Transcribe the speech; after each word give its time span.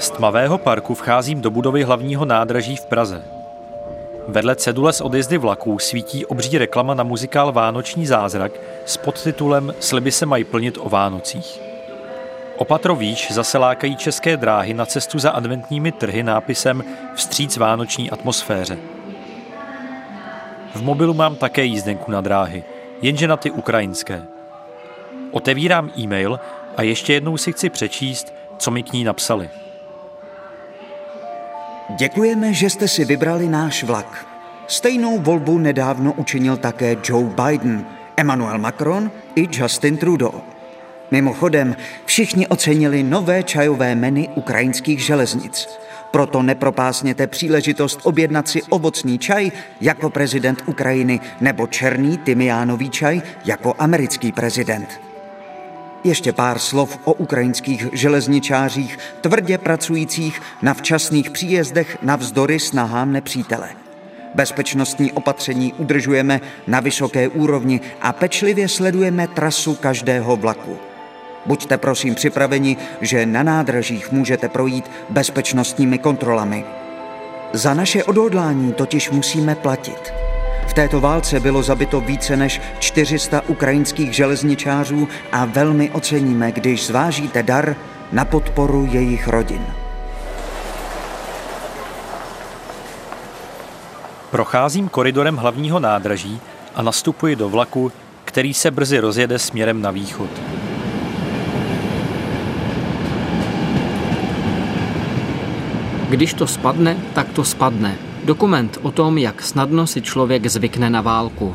Z 0.00 0.10
tmavého 0.10 0.58
parku 0.58 0.94
vcházím 0.94 1.40
do 1.40 1.50
budovy 1.50 1.82
hlavního 1.82 2.24
nádraží 2.24 2.76
v 2.76 2.84
Praze. 2.84 3.22
Vedle 4.28 4.56
cedule 4.56 4.92
z 4.92 5.00
odjezdy 5.00 5.38
vlaků 5.38 5.78
svítí 5.78 6.26
obří 6.26 6.58
reklama 6.58 6.94
na 6.94 7.04
muzikál 7.04 7.52
Vánoční 7.52 8.06
zázrak 8.06 8.52
s 8.86 8.96
podtitulem 8.96 9.74
Sliby 9.80 10.12
se 10.12 10.26
mají 10.26 10.44
plnit 10.44 10.78
o 10.80 10.88
Vánocích. 10.88 11.60
Opatro 12.56 12.96
výš 12.96 13.32
zase 13.32 13.58
lákají 13.58 13.96
české 13.96 14.36
dráhy 14.36 14.74
na 14.74 14.86
cestu 14.86 15.18
za 15.18 15.30
adventními 15.30 15.92
trhy 15.92 16.22
nápisem 16.22 16.84
Vstříc 17.14 17.56
vánoční 17.56 18.10
atmosféře. 18.10 18.78
V 20.74 20.82
mobilu 20.82 21.14
mám 21.14 21.36
také 21.36 21.64
jízdenku 21.64 22.10
na 22.10 22.20
dráhy, 22.20 22.64
jenže 23.02 23.28
na 23.28 23.36
ty 23.36 23.50
ukrajinské. 23.50 24.22
Otevírám 25.30 25.90
e-mail 25.98 26.40
a 26.76 26.82
ještě 26.82 27.12
jednou 27.12 27.36
si 27.36 27.52
chci 27.52 27.70
přečíst, 27.70 28.34
co 28.58 28.70
mi 28.70 28.82
k 28.82 28.92
ní 28.92 29.04
napsali. 29.04 29.50
Děkujeme, 31.96 32.54
že 32.54 32.70
jste 32.70 32.88
si 32.88 33.04
vybrali 33.04 33.48
náš 33.48 33.84
vlak. 33.84 34.26
Stejnou 34.66 35.18
volbu 35.18 35.58
nedávno 35.58 36.12
učinil 36.12 36.56
také 36.56 36.96
Joe 37.04 37.30
Biden, 37.44 37.86
Emmanuel 38.16 38.58
Macron 38.58 39.10
i 39.34 39.48
Justin 39.52 39.96
Trudeau. 39.96 40.40
Mimochodem, 41.10 41.76
všichni 42.04 42.46
ocenili 42.46 43.02
nové 43.02 43.42
čajové 43.42 43.94
menu 43.94 44.26
ukrajinských 44.34 45.04
železnic. 45.04 45.68
Proto 46.10 46.42
nepropásněte 46.42 47.26
příležitost 47.26 48.00
objednat 48.02 48.48
si 48.48 48.62
ovocný 48.62 49.18
čaj 49.18 49.50
jako 49.80 50.10
prezident 50.10 50.62
Ukrajiny 50.66 51.20
nebo 51.40 51.66
černý 51.66 52.18
tymiánový 52.18 52.90
čaj 52.90 53.22
jako 53.44 53.74
americký 53.78 54.32
prezident. 54.32 55.09
Ještě 56.04 56.32
pár 56.32 56.58
slov 56.58 56.98
o 57.04 57.12
ukrajinských 57.12 57.86
železničářích, 57.92 58.98
tvrdě 59.20 59.58
pracujících 59.58 60.42
na 60.62 60.74
včasných 60.74 61.30
příjezdech 61.30 61.98
navzdory 62.02 62.58
snahám 62.58 63.12
nepřítele. 63.12 63.68
Bezpečnostní 64.34 65.12
opatření 65.12 65.72
udržujeme 65.72 66.40
na 66.66 66.80
vysoké 66.80 67.28
úrovni 67.28 67.80
a 68.00 68.12
pečlivě 68.12 68.68
sledujeme 68.68 69.28
trasu 69.28 69.74
každého 69.74 70.36
vlaku. 70.36 70.76
Buďte 71.46 71.78
prosím 71.78 72.14
připraveni, 72.14 72.76
že 73.00 73.26
na 73.26 73.42
nádražích 73.42 74.12
můžete 74.12 74.48
projít 74.48 74.90
bezpečnostními 75.10 75.98
kontrolami. 75.98 76.64
Za 77.52 77.74
naše 77.74 78.04
odhodlání 78.04 78.72
totiž 78.72 79.10
musíme 79.10 79.54
platit. 79.54 80.12
V 80.70 80.74
této 80.74 81.00
válce 81.00 81.40
bylo 81.40 81.62
zabito 81.62 82.00
více 82.00 82.36
než 82.36 82.60
400 82.78 83.42
ukrajinských 83.48 84.14
železničářů 84.14 85.08
a 85.32 85.44
velmi 85.44 85.90
oceníme, 85.90 86.52
když 86.52 86.86
zvážíte 86.86 87.42
dar 87.42 87.76
na 88.12 88.24
podporu 88.24 88.88
jejich 88.90 89.28
rodin. 89.28 89.66
Procházím 94.30 94.88
koridorem 94.88 95.36
hlavního 95.36 95.80
nádraží 95.80 96.40
a 96.74 96.82
nastupuji 96.82 97.36
do 97.36 97.48
vlaku, 97.48 97.92
který 98.24 98.54
se 98.54 98.70
brzy 98.70 98.98
rozjede 98.98 99.38
směrem 99.38 99.82
na 99.82 99.90
východ. 99.90 100.30
Když 106.08 106.34
to 106.34 106.46
spadne, 106.46 106.96
tak 107.14 107.28
to 107.32 107.44
spadne. 107.44 108.09
Dokument 108.30 108.78
o 108.82 108.90
tom, 108.90 109.18
jak 109.18 109.42
snadno 109.42 109.86
si 109.86 110.02
člověk 110.02 110.46
zvykne 110.46 110.90
na 110.90 111.00
válku. 111.00 111.54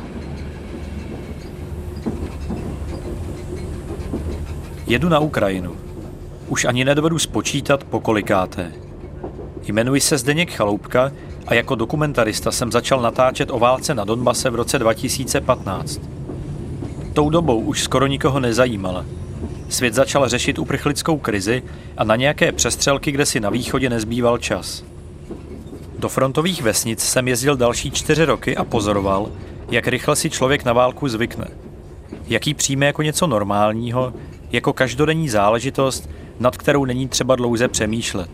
Jedu 4.87 5.09
na 5.09 5.19
Ukrajinu. 5.19 5.75
Už 6.47 6.65
ani 6.65 6.85
nedovedu 6.85 7.19
spočítat 7.19 7.83
po 7.83 7.99
kolikáté. 7.99 8.71
Jmenuji 9.67 10.01
se 10.01 10.17
Zdeněk 10.17 10.51
Chaloupka 10.51 11.11
a 11.47 11.53
jako 11.53 11.75
dokumentarista 11.75 12.51
jsem 12.51 12.71
začal 12.71 13.01
natáčet 13.01 13.51
o 13.51 13.59
válce 13.59 13.95
na 13.95 14.05
Donbase 14.05 14.49
v 14.49 14.55
roce 14.55 14.79
2015. 14.79 16.01
Tou 17.13 17.29
dobou 17.29 17.59
už 17.59 17.83
skoro 17.83 18.07
nikoho 18.07 18.39
nezajímala. 18.39 19.05
Svět 19.69 19.93
začal 19.93 20.29
řešit 20.29 20.59
uprchlickou 20.59 21.17
krizi 21.17 21.63
a 21.97 22.03
na 22.03 22.15
nějaké 22.15 22.51
přestřelky, 22.51 23.11
kde 23.11 23.25
si 23.25 23.39
na 23.39 23.49
východě 23.49 23.89
nezbýval 23.89 24.37
čas. 24.37 24.94
Do 25.99 26.09
frontových 26.09 26.61
vesnic 26.61 26.99
jsem 26.99 27.27
jezdil 27.27 27.55
další 27.55 27.91
čtyři 27.91 28.25
roky 28.25 28.57
a 28.57 28.63
pozoroval, 28.63 29.31
jak 29.71 29.87
rychle 29.87 30.15
si 30.15 30.29
člověk 30.29 30.65
na 30.65 30.73
válku 30.73 31.07
zvykne. 31.07 31.47
Jaký 32.27 32.53
přijme 32.53 32.85
jako 32.85 33.01
něco 33.01 33.27
normálního, 33.27 34.13
jako 34.51 34.73
každodenní 34.73 35.29
záležitost, 35.29 36.09
nad 36.39 36.57
kterou 36.57 36.85
není 36.85 37.07
třeba 37.07 37.35
dlouze 37.35 37.67
přemýšlet. 37.67 38.29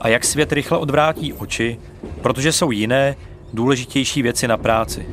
A 0.00 0.08
jak 0.08 0.24
svět 0.24 0.52
rychle 0.52 0.78
odvrátí 0.78 1.32
oči, 1.32 1.78
protože 2.22 2.52
jsou 2.52 2.70
jiné, 2.70 3.16
důležitější 3.52 4.22
věci 4.22 4.48
na 4.48 4.56
práci. 4.56 5.06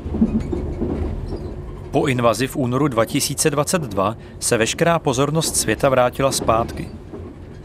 Po 1.91 2.05
invazi 2.05 2.47
v 2.47 2.55
únoru 2.55 2.87
2022 2.87 4.17
se 4.39 4.57
veškerá 4.57 4.99
pozornost 4.99 5.55
světa 5.55 5.89
vrátila 5.89 6.31
zpátky. 6.31 6.89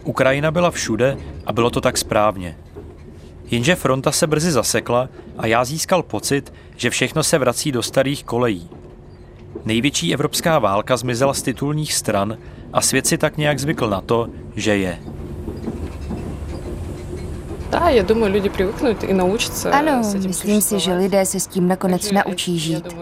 Ukrajina 0.04 0.50
byla 0.50 0.70
všude 0.70 1.16
a 1.46 1.52
bylo 1.52 1.70
to 1.70 1.80
tak 1.80 1.98
správně. 1.98 2.56
Jenže 3.50 3.76
fronta 3.76 4.12
se 4.12 4.26
brzy 4.26 4.52
zasekla 4.52 5.08
a 5.38 5.46
já 5.46 5.64
získal 5.64 6.02
pocit, 6.02 6.52
že 6.76 6.90
všechno 6.90 7.22
se 7.22 7.38
vrací 7.38 7.72
do 7.72 7.82
starých 7.82 8.24
kolejí. 8.24 8.70
Největší 9.64 10.14
evropská 10.14 10.58
válka 10.58 10.96
zmizela 10.96 11.34
z 11.34 11.42
titulních 11.42 11.94
stran 11.94 12.38
a 12.72 12.80
svět 12.80 13.06
si 13.06 13.18
tak 13.18 13.36
nějak 13.36 13.58
zvykl 13.58 13.88
na 13.88 14.00
to, 14.00 14.28
že 14.56 14.76
je. 14.76 14.98
Ano, 19.72 20.02
myslím 20.26 20.60
si, 20.60 20.80
že 20.80 20.94
lidé 20.94 21.26
se 21.26 21.40
s 21.40 21.46
tím 21.46 21.68
nakonec 21.68 22.12
naučí 22.12 22.58
žít. 22.58 22.96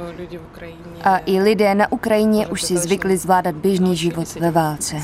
A 1.05 1.21
i 1.27 1.41
lidé 1.41 1.75
na 1.75 1.93
Ukrajině 1.93 2.47
už 2.47 2.63
si 2.63 2.77
zvykli 2.77 3.17
zvládat 3.17 3.55
běžný 3.55 3.97
život 3.97 4.35
ve 4.35 4.51
válce. 4.51 4.97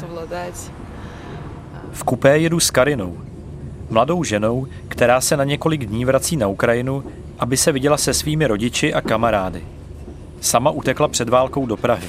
V 1.93 2.05
kupé 2.05 2.39
jedu 2.39 2.61
s 2.61 2.71
Karinou, 2.71 3.17
mladou 3.90 4.24
ženou, 4.24 4.68
která 4.88 5.22
se 5.22 5.38
na 5.38 5.44
několik 5.44 5.86
dní 5.86 6.06
vrací 6.06 6.38
na 6.38 6.48
Ukrajinu, 6.48 7.04
aby 7.40 7.58
se 7.58 7.72
viděla 7.72 7.98
se 7.98 8.14
svými 8.14 8.48
rodiči 8.48 8.94
a 8.94 9.02
kamarády. 9.02 9.64
Sama 10.42 10.70
utekla 10.72 11.08
před 11.08 11.30
válkou 11.30 11.66
do 11.66 11.78
Prahy. 11.78 12.08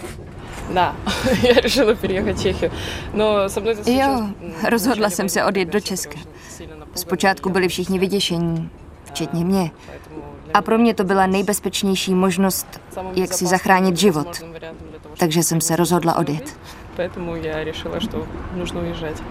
Да, 0.74 0.96
я 1.42 1.54
решила 1.60 1.94
переехать 1.94 2.36
в 2.38 2.42
Чехию. 2.42 2.72
Но 3.14 3.48
со 3.48 3.60
мной 3.60 3.74
это 3.74 3.82
случилось, 3.84 4.06
Jo, 4.06 4.18
м, 4.18 4.34
в 4.62 4.64
rozhodla 4.64 4.94
начале 5.08 5.10
jsem 5.10 5.26
войны, 5.26 5.32
se 5.32 5.44
odjet 5.44 5.64
когда 5.68 5.78
do 5.78 5.82
все, 5.84 5.88
Česka. 5.88 6.10
конечно, 6.14 6.30
сильно 6.50 6.74
напуганы 6.76 6.94
Zpočátku 6.98 7.48
были. 7.48 7.52
byli 7.52 7.68
všichni 7.68 7.98
vyděšení, 7.98 8.70
včetně 9.04 9.44
mě. 9.44 9.60
Поэтому 9.62 10.20
для 10.44 10.52
A 10.54 10.58
меня 10.58 10.62
pro 10.62 10.78
mě 10.78 10.94
to 10.94 11.04
byla 11.04 11.26
это 11.26 11.30
nejbezpečnější 11.30 12.14
možnost, 12.14 12.66
самым 12.96 13.12
jak 13.14 13.32
si 13.32 13.44
безопасным 13.44 13.48
zachránit 13.48 13.94
и 13.94 13.96
život. 14.00 14.26
возможным 14.26 14.52
вариантом 14.52 14.88
для 14.90 14.98
того, 14.98 15.14
чтобы 15.14 15.18
Takže 15.18 15.42
jsem 15.42 15.60
se 15.60 15.76
rozhodla 15.76 16.14
odjet. 16.16 16.38
жить. 16.48 16.56
Поэтому 16.96 17.34
я 17.42 17.64
решила, 17.64 18.00
что 18.00 18.26
нужно 18.56 18.80
уезжать. 18.80 19.22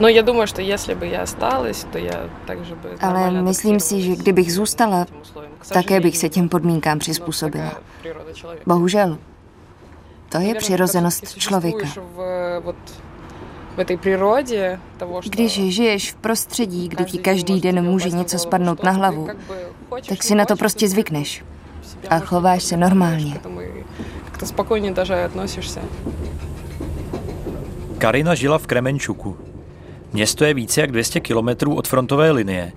Но 0.00 0.08
я 0.08 0.22
думаю, 0.22 0.46
что 0.46 0.62
если 0.62 0.94
бы 0.94 1.06
я 1.06 1.22
осталась, 1.22 1.86
то 1.92 1.98
я 1.98 2.28
также 2.46 2.74
бы 2.74 2.96
Ale 3.00 3.12
нормально 3.12 3.42
myslím 3.42 3.80
si, 3.80 4.02
že 4.02 4.16
kdybych 4.16 4.52
zůstala, 4.52 5.04
этим 5.04 5.20
условиям. 5.22 5.52
К 5.58 5.66
také 5.74 6.00
bych 6.00 6.14
se 6.16 6.20
сожалению, 6.20 6.34
těm 6.34 6.48
podmínkám 6.48 6.94
ну, 6.96 7.00
přizpůsobila. 7.00 7.64
такая 7.70 7.82
природа 8.02 8.32
человека. 8.34 8.62
Bohužel. 8.66 9.18
To 10.28 10.38
je 10.38 10.44
Наверное, 10.44 10.60
přirozenost 10.60 11.20
когда 11.20 11.40
člověka. 11.40 11.78
существуешь 11.86 12.08
В, 12.16 12.60
вот, 12.64 12.76
в 13.76 13.78
этой 13.78 13.96
природе 13.98 14.80
того, 14.98 15.22
что 15.22 15.30
Když 15.30 15.52
žiješ 15.52 16.12
v 16.12 16.14
prostředí, 16.16 16.88
kde 16.88 17.04
ti 17.04 17.18
каждый 17.18 17.22
день 17.22 17.22
každý 17.22 17.52
может 17.52 17.62
den 17.62 17.74
тебе 17.74 17.88
může 17.88 18.08
упасть 18.08 18.14
на 18.14 18.18
něco 18.22 18.36
голову 18.36 18.48
spadnout 18.48 18.78
что-то, 18.78 18.86
na 18.86 18.92
ты 18.92 18.96
hlavu, 18.98 19.26
как 19.26 19.36
бы 19.36 19.56
хочешь, 19.88 20.08
tak 20.08 20.18
не 20.18 20.22
si 20.28 20.34
na 20.34 20.44
to 20.44 20.54
хочешь, 20.54 20.58
prostě 20.58 20.86
ты 20.86 20.88
zvykneš. 20.88 21.44
себя, 21.82 22.08
A 22.08 22.14
может, 22.14 22.28
chováš 22.28 22.62
se 22.64 22.74
подготавливаешь 22.76 22.80
normálně. 22.80 23.32
к 23.34 23.46
этому 23.46 23.60
и 23.60 23.84
Как-то 24.26 24.46
спокойнее 24.46 24.92
даже 24.92 25.24
относишься. 25.24 25.80
Karina 27.98 28.34
žila 28.34 28.58
v 28.58 28.66
Kremenčuku. 28.66 29.36
Město 30.12 30.44
je 30.44 30.54
více 30.54 30.80
jak 30.80 30.92
200 30.92 31.20
kilometrů 31.20 31.74
od 31.74 31.88
frontové 31.88 32.30
linie. 32.30 32.72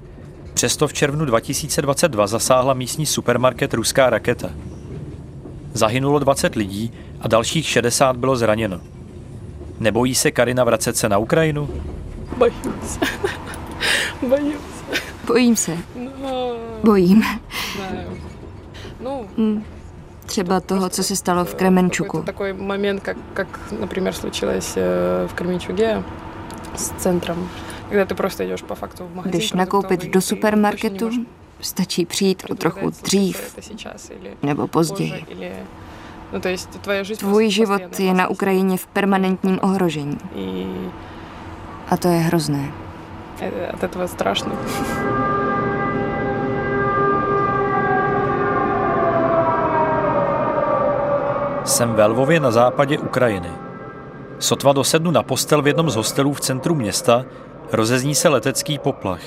Přesto 0.54 0.88
v 0.88 0.94
červnu 0.94 1.26
2022 1.26 2.28
zasáhla 2.28 2.74
místní 2.74 3.06
supermarket 3.06 3.74
ruská 3.74 4.10
raketa. 4.10 4.50
Zahynulo 5.74 6.20
20 6.20 6.56
lidí 6.56 6.92
a 7.22 7.28
dalších 7.28 7.66
60 7.68 8.18
bylo 8.18 8.36
zraněno. 8.36 8.82
Nebojí 9.80 10.16
se 10.16 10.32
Karina 10.32 10.64
vracet 10.64 10.98
se 10.98 11.10
na 11.10 11.18
Ukrajinu? 11.18 11.70
Боюсь. 12.38 13.00
Боюсь. 14.30 15.00
Bojím 15.28 15.56
se, 15.56 15.78
Но, 16.24 16.56
bojím. 16.84 17.24
знаю. 17.76 18.18
Ну, 19.04 19.62
Třeba 20.26 20.60
toho, 20.60 20.90
co 20.90 21.04
se 21.04 21.16
stalo 21.16 21.42
v 21.42 21.48
Какой-то 21.48 21.58
Kremenčuku. 21.60 22.22
такой 22.22 22.54
момент, 22.54 23.04
как, 23.04 23.18
как, 23.34 23.60
например, 23.80 24.14
случилось 24.14 24.78
э, 24.78 25.28
в 25.28 25.34
Кременчуге 26.70 26.78
с 26.78 27.02
центром, 27.02 27.50
когда 27.90 28.06
ты 28.06 28.16
просто 28.16 28.46
идешь 28.46 28.64
по 28.64 28.76
факту 28.76 29.06
в 29.06 29.16
магазин 29.16 29.40
Jdeš 29.40 29.54
nakoupit 29.54 29.88
продуктовый, 29.88 30.12
do 30.12 30.20
и 30.20 30.22
ты 30.22 30.28
supermarketu, 30.36 31.00
точно 31.00 31.10
не 31.12 31.18
можешь 31.18 31.28
stačí 31.62 32.06
přijít 32.06 32.44
o 32.50 32.56
trochu 32.56 32.80
предполагать, 32.80 33.04
dřív 33.04 33.36
случится 33.38 33.62
это 33.62 33.68
сейчас 33.68 34.10
или 34.12 34.34
nebo 34.44 34.68
позже, 34.68 34.90
později. 34.94 35.26
или... 35.30 35.52
Ну, 36.34 36.40
то 36.42 36.50
есть 36.50 36.70
твоя 36.82 37.04
жизнь 37.04 37.20
Tvůj 37.20 37.44
просто 37.44 37.56
život 37.56 37.82
постоянно 37.82 38.12
je 38.12 38.18
na 38.18 38.24
опасности. 38.24 38.34
Ukrajině 38.34 38.78
v 38.78 38.88
permanentním 38.88 39.60
ohrožení. 39.62 40.18
И 40.36 40.66
A 41.90 41.98
to 41.98 42.08
je 42.08 42.20
hrozné. 42.20 42.72
Э, 43.42 43.72
От 43.74 43.84
этого 43.84 44.08
страшно. 44.08 44.52
Jsem 51.66 51.94
ve 51.94 52.06
Lvově 52.06 52.40
na 52.40 52.52
západě 52.52 53.00
Ukrajiny. 53.00 53.50
Sotva 54.41 54.73
dosednu 54.73 55.11
na 55.11 55.23
postel 55.23 55.63
v 55.63 55.67
jednom 55.67 55.91
z 55.91 55.97
hostelů 55.97 56.33
v 56.33 56.41
centru 56.41 56.75
města, 56.75 57.25
rozezní 57.73 58.15
se 58.15 58.29
letecký 58.29 58.79
poplach. 58.79 59.21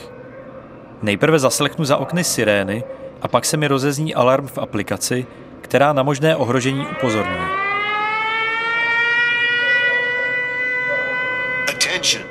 Nejprve 1.01 1.39
zaslechnu 1.39 1.85
za 1.85 1.97
okny 1.97 2.23
sirény 2.23 2.83
a 3.21 3.27
pak 3.27 3.45
se 3.45 3.57
mi 3.57 3.67
rozezní 3.67 4.15
alarm 4.15 4.47
v 4.47 4.57
aplikaci, 4.57 5.25
která 5.61 5.93
na 5.93 6.03
možné 6.03 6.35
ohrožení 6.35 6.87
upozorňuje. 6.87 7.47
Attention. 11.69 12.23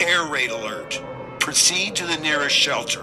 Air 0.00 0.32
raid 0.32 0.50
alert. 0.52 1.04
Proceed 1.44 1.98
to 1.98 2.06
the 2.06 2.22
nearest 2.22 2.56
shelter. 2.56 3.02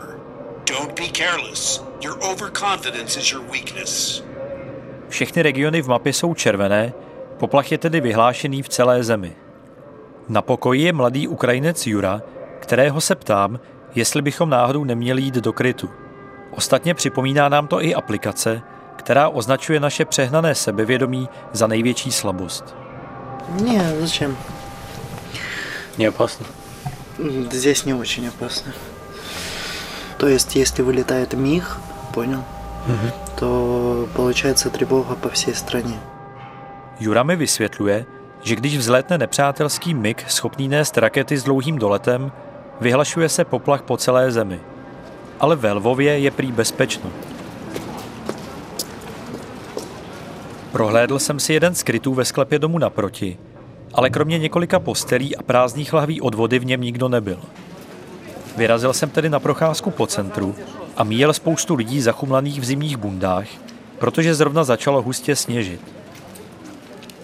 Don't 0.65 0.99
be 0.99 1.07
careless. 1.13 1.83
Your 2.01 2.17
overconfidence 2.31 3.19
is 3.19 3.31
your 3.31 3.43
weakness. 3.51 4.23
Všechny 5.09 5.41
regiony 5.41 5.81
v 5.81 5.87
mapě 5.87 6.13
jsou 6.13 6.33
červené, 6.33 6.93
poplach 7.38 7.72
je 7.72 7.78
tedy 7.78 8.00
vyhlášený 8.00 8.62
v 8.62 8.68
celé 8.68 9.02
zemi. 9.02 9.32
Na 10.28 10.42
pokoji 10.42 10.82
je 10.82 10.92
mladý 10.92 11.28
Ukrajinec 11.28 11.86
Jura, 11.86 12.22
kterého 12.60 13.00
se 13.00 13.14
ptám, 13.14 13.60
jestli 13.94 14.22
bychom 14.22 14.50
náhodou 14.50 14.84
neměli 14.84 15.22
jít 15.22 15.34
do 15.34 15.52
krytu. 15.52 15.90
Ostatně 16.50 16.94
připomíná 16.94 17.48
nám 17.48 17.66
to 17.66 17.82
i 17.84 17.94
aplikace, 17.94 18.62
která 18.96 19.28
označuje 19.28 19.80
naše 19.80 20.04
přehnané 20.04 20.54
sebevědomí 20.54 21.28
za 21.52 21.66
největší 21.66 22.12
slabost. 22.12 22.76
Не, 23.62 23.94
зачем? 24.00 24.36
Не 25.98 26.08
опасно. 26.08 26.46
М, 27.20 27.48
Здесь 27.52 27.84
не 27.84 27.94
очень 27.94 28.28
опасно. 28.28 28.72
То 30.16 30.26
есть, 30.28 30.56
если 30.56 30.82
вылетает 30.84 31.36
МИГ, 31.36 31.76
понял, 32.14 32.44
то 33.34 34.08
получается 34.16 34.70
тревога 34.70 35.14
по 35.16 35.28
всей 35.28 35.54
стране. 35.54 36.00
Jura 36.99 37.23
mi 37.23 37.35
vysvětluje, 37.35 38.05
že 38.43 38.55
když 38.55 38.77
vzlétne 38.77 39.17
nepřátelský 39.17 39.93
MiG 39.93 40.25
schopný 40.27 40.67
nést 40.67 40.97
rakety 40.97 41.37
s 41.37 41.43
dlouhým 41.43 41.77
doletem, 41.77 42.31
vyhlašuje 42.81 43.29
se 43.29 43.45
poplach 43.45 43.81
po 43.81 43.97
celé 43.97 44.31
zemi. 44.31 44.59
Ale 45.39 45.55
ve 45.55 45.71
Lvově 45.71 46.19
je 46.19 46.31
prý 46.31 46.51
bezpečno. 46.51 47.09
Prohlédl 50.71 51.19
jsem 51.19 51.39
si 51.39 51.53
jeden 51.53 51.75
z 51.75 51.83
krytů 51.83 52.13
ve 52.13 52.25
sklepě 52.25 52.59
domu 52.59 52.77
naproti, 52.77 53.37
ale 53.93 54.09
kromě 54.09 54.37
několika 54.37 54.79
postelí 54.79 55.35
a 55.35 55.43
prázdných 55.43 55.93
lahví 55.93 56.21
od 56.21 56.35
vody 56.35 56.59
v 56.59 56.65
něm 56.65 56.81
nikdo 56.81 57.09
nebyl. 57.09 57.39
Vyrazil 58.57 58.93
jsem 58.93 59.09
tedy 59.09 59.29
na 59.29 59.39
procházku 59.39 59.91
po 59.91 60.07
centru 60.07 60.55
a 60.97 61.03
míjel 61.03 61.33
spoustu 61.33 61.75
lidí 61.75 62.01
zachumlaných 62.01 62.61
v 62.61 62.65
zimních 62.65 62.97
bundách, 62.97 63.47
protože 63.99 64.35
zrovna 64.35 64.63
začalo 64.63 65.01
hustě 65.01 65.35
sněžit. 65.35 65.98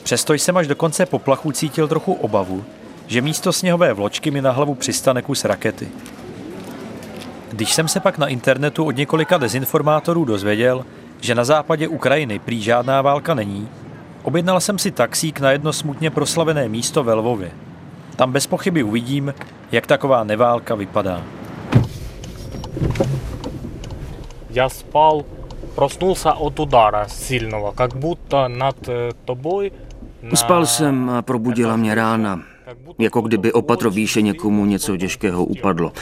Přesto 0.04 0.34
jsem 0.34 0.56
až 0.56 0.66
do 0.66 0.76
konce 0.76 1.06
poplachu 1.06 1.52
cítil 1.52 1.88
trochu 1.88 2.12
obavu, 2.12 2.64
že 3.06 3.22
místo 3.22 3.52
sněhové 3.52 3.92
vločky 3.92 4.30
mi 4.30 4.42
na 4.42 4.50
hlavu 4.50 4.74
přistane 4.74 5.22
kus 5.22 5.44
rakety. 5.44 5.88
Když 7.52 7.74
jsem 7.74 7.88
se 7.88 8.00
pak 8.00 8.18
na 8.18 8.26
internetu 8.26 8.84
od 8.84 8.96
několika 8.96 9.38
dezinformátorů 9.38 10.24
dozvěděl, 10.24 10.84
že 11.20 11.34
na 11.34 11.44
západě 11.44 11.88
Ukrajiny 11.88 12.38
prý 12.38 12.62
žádná 12.62 13.02
válka 13.02 13.34
není, 13.34 13.68
objednal 14.22 14.60
jsem 14.60 14.78
si 14.78 14.90
taxík 14.90 15.40
na 15.40 15.50
jedno 15.50 15.72
smutně 15.72 16.10
proslavené 16.10 16.68
místo 16.68 17.04
ve 17.04 17.14
Lvově. 17.14 17.50
Tam 18.16 18.32
bez 18.32 18.46
pochyby 18.46 18.82
uvidím, 18.82 19.34
jak 19.72 19.86
taková 19.86 20.24
neválka 20.24 20.74
vypadá. 20.74 21.22
Я 24.50 24.68
спал, 24.68 25.24
проснулся 25.74 26.32
от 26.32 26.60
удара 26.60 27.06
сильного, 27.08 27.72
как 27.72 27.96
будто 27.96 28.48
над 28.48 28.88
э, 28.88 29.12
тобой... 29.24 29.72
на- 30.24 30.32
Uspal 30.32 30.66
jsem 30.66 31.10
a 31.10 31.22
probudila 31.22 31.76
mě 31.76 31.94
rána, 31.94 32.42
как 32.64 32.78
будто 32.78 33.02
jako 33.02 33.20
kdyby 33.20 33.52
o 33.52 33.62
patro 33.62 33.90
výše 33.90 34.22
někomu 34.22 34.66
něco 34.66 34.96
těžkého 34.96 35.44
upadlo. 35.44 35.92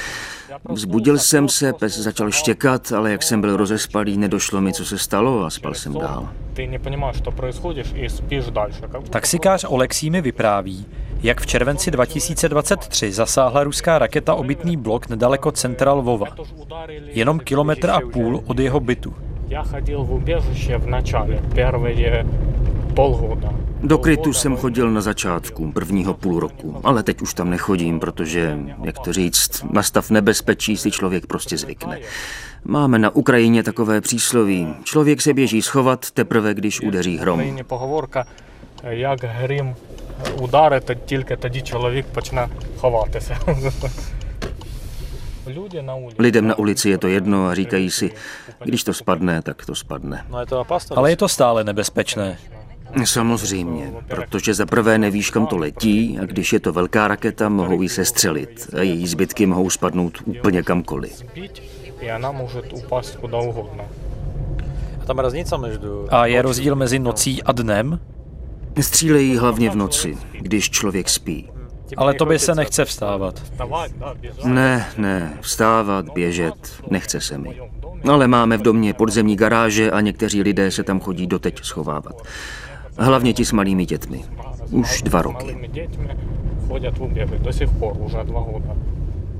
Vzbudil 0.70 1.18
jsem 1.18 1.48
se, 1.48 1.72
pes 1.72 1.98
začal 1.98 2.30
štěkat, 2.30 2.92
ale 2.92 3.12
jak 3.12 3.22
jsem 3.22 3.40
byl 3.40 3.56
rozespalý, 3.56 4.16
nedošlo 4.18 4.60
mi, 4.60 4.72
co 4.72 4.84
se 4.84 4.98
stalo 4.98 5.44
a 5.44 5.50
spal 5.50 5.74
jsem 5.74 5.92
dál. 5.92 6.28
Ты 6.54 6.66
не 6.70 6.78
понимаешь, 6.78 7.16
что 7.18 7.30
происходит, 7.30 7.86
и 7.96 8.08
спишь 8.08 8.46
дальше. 8.46 8.80
Как 8.80 8.90
будто 9.00 9.10
Taxikář 9.10 9.64
Oleksí 9.68 10.10
mi 10.10 10.20
vypráví, 10.22 10.86
jak 11.22 11.40
v 11.40 11.46
červenci 11.46 11.90
2023 11.90 13.12
zasáhla 13.12 13.64
ruská 13.64 13.98
raketa 13.98 14.34
obytný 14.34 14.76
blok 14.76 15.08
nedaleko 15.08 15.52
centra 15.52 15.92
Lvova, 15.92 16.26
тоже 16.36 16.54
ударили 16.54 17.10
jenom 17.14 17.38
в 17.38 17.42
kilometr 17.44 17.90
a 17.90 17.96
убежище 17.96 18.12
půl 18.12 18.36
уже. 18.36 18.44
od 18.46 18.58
jeho 18.58 18.80
bytu. 18.80 19.14
Я 19.48 19.62
ходил 19.62 20.02
в 20.04 20.12
убежище 20.12 20.78
в 20.78 20.86
начале, 20.86 21.40
первые 21.54 21.94
полгода. 21.94 22.24
do 23.83 23.97
krytu 23.97 24.33
jsem 24.33 24.57
chodil 24.57 24.91
na 24.91 25.01
začátku 25.01 25.71
prvního 25.71 26.13
půl 26.13 26.39
roku, 26.39 26.81
ale 26.83 27.03
teď 27.03 27.21
už 27.21 27.33
tam 27.33 27.49
nechodím, 27.49 27.99
protože, 27.99 28.57
jak 28.83 28.99
to 28.99 29.13
říct, 29.13 29.65
na 29.71 29.83
stav 29.83 30.09
nebezpečí 30.09 30.77
si 30.77 30.91
člověk 30.91 31.25
prostě 31.25 31.57
zvykne. 31.57 31.99
Máme 32.63 32.99
na 32.99 33.15
Ukrajině 33.15 33.63
takové 33.63 34.01
přísloví. 34.01 34.75
Člověk 34.83 35.21
se 35.21 35.33
běží 35.33 35.61
schovat 35.61 36.11
teprve, 36.11 36.53
když 36.53 36.81
udeří 36.81 37.17
hrom. 37.17 37.41
Jak 38.83 39.23
hrim 39.23 39.75
udarete, 40.41 40.95
tylko 40.95 41.35
tedy 41.35 41.61
člověk 41.61 42.05
počne 42.05 42.49
chovat 42.77 43.09
se. 43.19 43.33
Lidem 46.19 46.47
na 46.47 46.57
ulici 46.57 46.89
je 46.89 46.97
to 46.97 47.07
jedno 47.07 47.47
a 47.47 47.55
říkají 47.55 47.91
si, 47.91 48.11
když 48.63 48.83
to 48.83 48.93
spadne, 48.93 49.41
tak 49.41 49.65
to 49.65 49.75
spadne. 49.75 50.25
Ale 50.95 51.09
je 51.09 51.17
to 51.17 51.27
stále 51.27 51.63
nebezpečné. 51.63 52.37
Samozřejmě, 53.03 53.93
protože 54.07 54.53
za 54.53 54.65
prvé 54.65 54.97
nevíš, 54.97 55.29
kam 55.29 55.47
to 55.47 55.57
letí 55.57 56.19
a 56.21 56.25
když 56.25 56.53
je 56.53 56.59
to 56.59 56.73
velká 56.73 57.07
raketa, 57.07 57.49
mohou 57.49 57.81
ji 57.81 57.89
sestřelit 57.89 58.69
a 58.77 58.81
její 58.81 59.07
zbytky 59.07 59.45
mohou 59.45 59.69
spadnout 59.69 60.17
úplně 60.25 60.63
kamkoliv. 60.63 61.23
A 66.09 66.25
je 66.25 66.41
rozdíl 66.41 66.75
mezi 66.75 66.99
nocí 66.99 67.43
a 67.43 67.51
dnem? 67.51 67.99
Střílejí 68.81 69.37
hlavně 69.37 69.69
v 69.69 69.75
noci, 69.75 70.17
když 70.31 70.69
člověk 70.69 71.09
spí. 71.09 71.49
Ale 71.97 72.13
to 72.13 72.25
by 72.25 72.39
se 72.39 72.55
nechce 72.55 72.85
vstávat. 72.85 73.41
Ne, 74.43 74.85
ne, 74.97 75.37
vstávat, 75.41 76.09
běžet, 76.09 76.83
nechce 76.89 77.21
se 77.21 77.37
mi. 77.37 77.59
Ale 78.09 78.27
máme 78.27 78.57
v 78.57 78.61
domě 78.61 78.93
podzemní 78.93 79.35
garáže 79.35 79.91
a 79.91 80.01
někteří 80.01 80.41
lidé 80.41 80.71
se 80.71 80.83
tam 80.83 80.99
chodí 80.99 81.27
doteď 81.27 81.63
schovávat. 81.63 82.21
Hlavně 82.97 83.33
ti 83.33 83.45
s 83.45 83.51
malými 83.51 83.85
dětmi. 83.85 84.23
Už 84.71 85.01
dva 85.01 85.21
roky. 85.21 85.69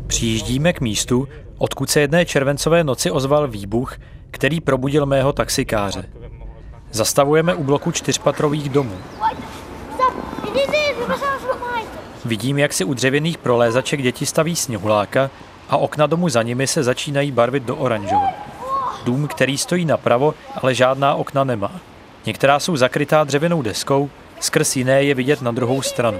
Přijíždíme 0.07 0.73
k 0.73 0.81
místu, 0.81 1.27
odkud 1.57 1.89
se 1.89 1.99
jedné 1.99 2.25
červencové 2.25 2.83
noci 2.83 3.11
ozval 3.11 3.47
výbuch, 3.47 3.95
který 4.31 4.61
probudil 4.61 5.05
mého 5.05 5.33
taxikáře. 5.33 6.05
Zastavujeme 6.91 7.55
u 7.55 7.63
bloku 7.63 7.91
čtyřpatrových 7.91 8.69
domů. 8.69 8.95
Vidím, 12.25 12.57
jak 12.57 12.73
si 12.73 12.83
u 12.83 12.93
dřevěných 12.93 13.37
prolézaček 13.37 14.01
děti 14.01 14.25
staví 14.25 14.55
sněhuláka 14.55 15.29
a 15.69 15.77
okna 15.77 16.07
domu 16.07 16.29
za 16.29 16.43
nimi 16.43 16.67
se 16.67 16.83
začínají 16.83 17.31
barvit 17.31 17.63
do 17.63 17.75
oranžova. 17.75 18.29
Dům, 19.05 19.27
který 19.27 19.57
stojí 19.57 19.85
napravo, 19.85 20.33
ale 20.61 20.75
žádná 20.75 21.15
okna 21.15 21.43
nemá. 21.43 21.71
Některá 22.25 22.59
jsou 22.59 22.77
zakrytá 22.77 23.23
dřevěnou 23.23 23.61
deskou, 23.61 24.09
skrz 24.39 24.75
jiné 24.75 25.03
je 25.03 25.15
vidět 25.15 25.41
na 25.41 25.51
druhou 25.51 25.81
stranu. 25.81 26.19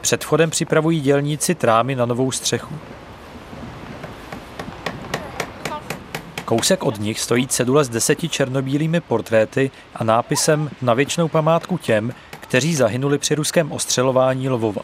Před 0.00 0.24
vchodem 0.24 0.50
připravují 0.50 1.00
dělníci 1.00 1.54
trámy 1.54 1.94
na 1.94 2.06
novou 2.06 2.32
střechu. 2.32 2.74
Kousek 6.44 6.84
od 6.84 7.00
nich 7.00 7.20
stojí 7.20 7.48
cedule 7.48 7.84
s 7.84 7.88
deseti 7.88 8.28
černobílými 8.28 9.00
portréty 9.00 9.70
a 9.94 10.04
nápisem 10.04 10.70
na 10.82 10.94
věčnou 10.94 11.28
památku 11.28 11.78
těm, 11.78 12.12
kteří 12.40 12.74
zahynuli 12.74 13.18
při 13.18 13.34
ruském 13.34 13.72
ostřelování 13.72 14.48
Lvova. 14.48 14.82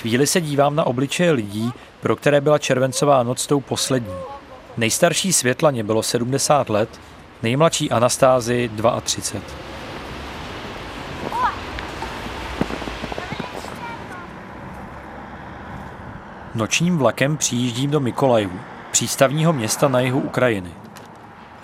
Chvíli 0.00 0.26
se 0.26 0.40
dívám 0.40 0.76
na 0.76 0.84
obličeje 0.84 1.32
lidí, 1.32 1.72
pro 2.00 2.16
které 2.16 2.40
byla 2.40 2.58
červencová 2.58 3.22
noc 3.22 3.46
tou 3.46 3.60
poslední. 3.60 4.14
Nejstarší 4.76 5.32
Světlaně 5.32 5.84
bylo 5.84 6.02
70 6.02 6.70
let, 6.70 7.00
nejmladší 7.44 7.90
Anastázi 7.90 8.70
32. 9.02 11.52
Nočním 16.54 16.98
vlakem 16.98 17.36
přijíždím 17.36 17.90
do 17.90 18.00
Mikolajevu, 18.00 18.60
přístavního 18.90 19.52
města 19.52 19.88
na 19.88 20.00
jihu 20.00 20.20
Ukrajiny. 20.20 20.70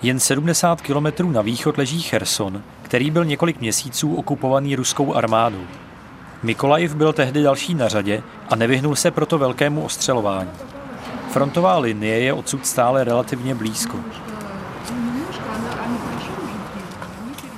Jen 0.01 0.19
70 0.19 0.81
kilometrů 0.81 1.31
na 1.31 1.41
východ 1.41 1.77
leží 1.77 2.01
Cherson, 2.01 2.63
který 2.81 3.11
byl 3.11 3.25
několik 3.25 3.59
měsíců 3.59 4.15
okupovaný 4.15 4.75
ruskou 4.75 5.13
armádou. 5.13 5.63
Mikolajiv 6.43 6.95
byl 6.95 7.13
tehdy 7.13 7.43
další 7.43 7.73
na 7.73 7.87
řadě 7.87 8.23
a 8.49 8.55
nevyhnul 8.55 8.95
se 8.95 9.11
proto 9.11 9.37
velkému 9.37 9.83
ostřelování. 9.83 10.51
Frontová 11.31 11.77
linie 11.77 12.19
je 12.19 12.33
odsud 12.33 12.67
stále 12.67 13.03
relativně 13.03 13.55
blízko. 13.55 13.97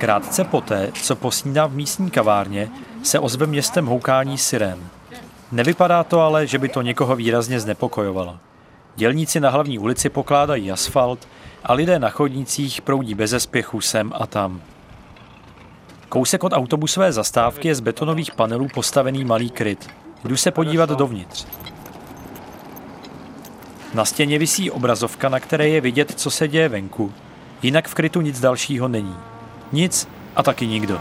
Krátce 0.04 0.44
poté, 0.44 0.92
co 1.02 1.16
posnídá 1.16 1.66
v 1.66 1.74
místní 1.74 2.10
kavárně, 2.10 2.70
se 3.02 3.18
ozve 3.18 3.46
městem 3.46 3.86
houkání 3.86 4.38
sirén. 4.38 4.88
Nevypadá 5.52 6.04
to 6.04 6.20
ale, 6.20 6.46
že 6.46 6.58
by 6.58 6.68
to 6.68 6.82
někoho 6.82 7.16
výrazně 7.16 7.60
znepokojovalo. 7.60 8.38
Dělníci 8.96 9.40
na 9.40 9.50
hlavní 9.50 9.78
ulici 9.78 10.08
pokládají 10.08 10.72
asfalt 10.72 11.28
a 11.64 11.72
lidé 11.72 11.98
na 11.98 12.08
chodnicích 12.10 12.82
proudí 12.82 13.14
bez 13.14 13.34
spěchu 13.38 13.80
sem 13.80 14.12
a 14.14 14.26
tam. 14.26 14.62
Kousek 16.08 16.44
od 16.44 16.52
autobusové 16.52 17.12
zastávky 17.12 17.68
je 17.68 17.74
z 17.74 17.80
betonových 17.80 18.34
panelů 18.34 18.68
postavený 18.74 19.24
malý 19.24 19.50
kryt. 19.50 19.90
Jdu 20.24 20.36
se 20.36 20.50
podívat 20.50 20.90
dovnitř. 20.90 21.46
Na 23.94 24.04
stěně 24.04 24.38
visí 24.38 24.70
obrazovka, 24.70 25.28
na 25.28 25.40
které 25.40 25.68
je 25.68 25.80
vidět, 25.80 26.12
co 26.16 26.30
se 26.30 26.48
děje 26.48 26.68
venku. 26.68 27.12
Jinak 27.62 27.88
v 27.88 27.94
krytu 27.94 28.20
nic 28.20 28.40
dalšího 28.40 28.88
není. 28.88 29.16
Nic 29.74 30.08
a 30.36 30.42
taky 30.42 30.66
nikdo. 30.66 31.00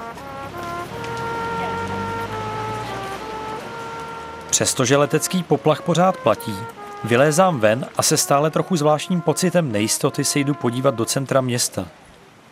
Přestože 4.49 4.97
letecký 4.97 5.43
poplach 5.43 5.81
pořád 5.81 6.17
platí, 6.17 6.55
vylézám 7.03 7.59
ven 7.59 7.85
a 7.97 8.03
se 8.03 8.17
stále 8.17 8.49
trochu 8.49 8.75
zvláštním 8.75 9.21
pocitem 9.21 9.71
nejistoty 9.71 10.23
se 10.23 10.39
jdu 10.39 10.53
podívat 10.53 10.95
do 10.95 11.05
centra 11.05 11.41
města. 11.41 11.87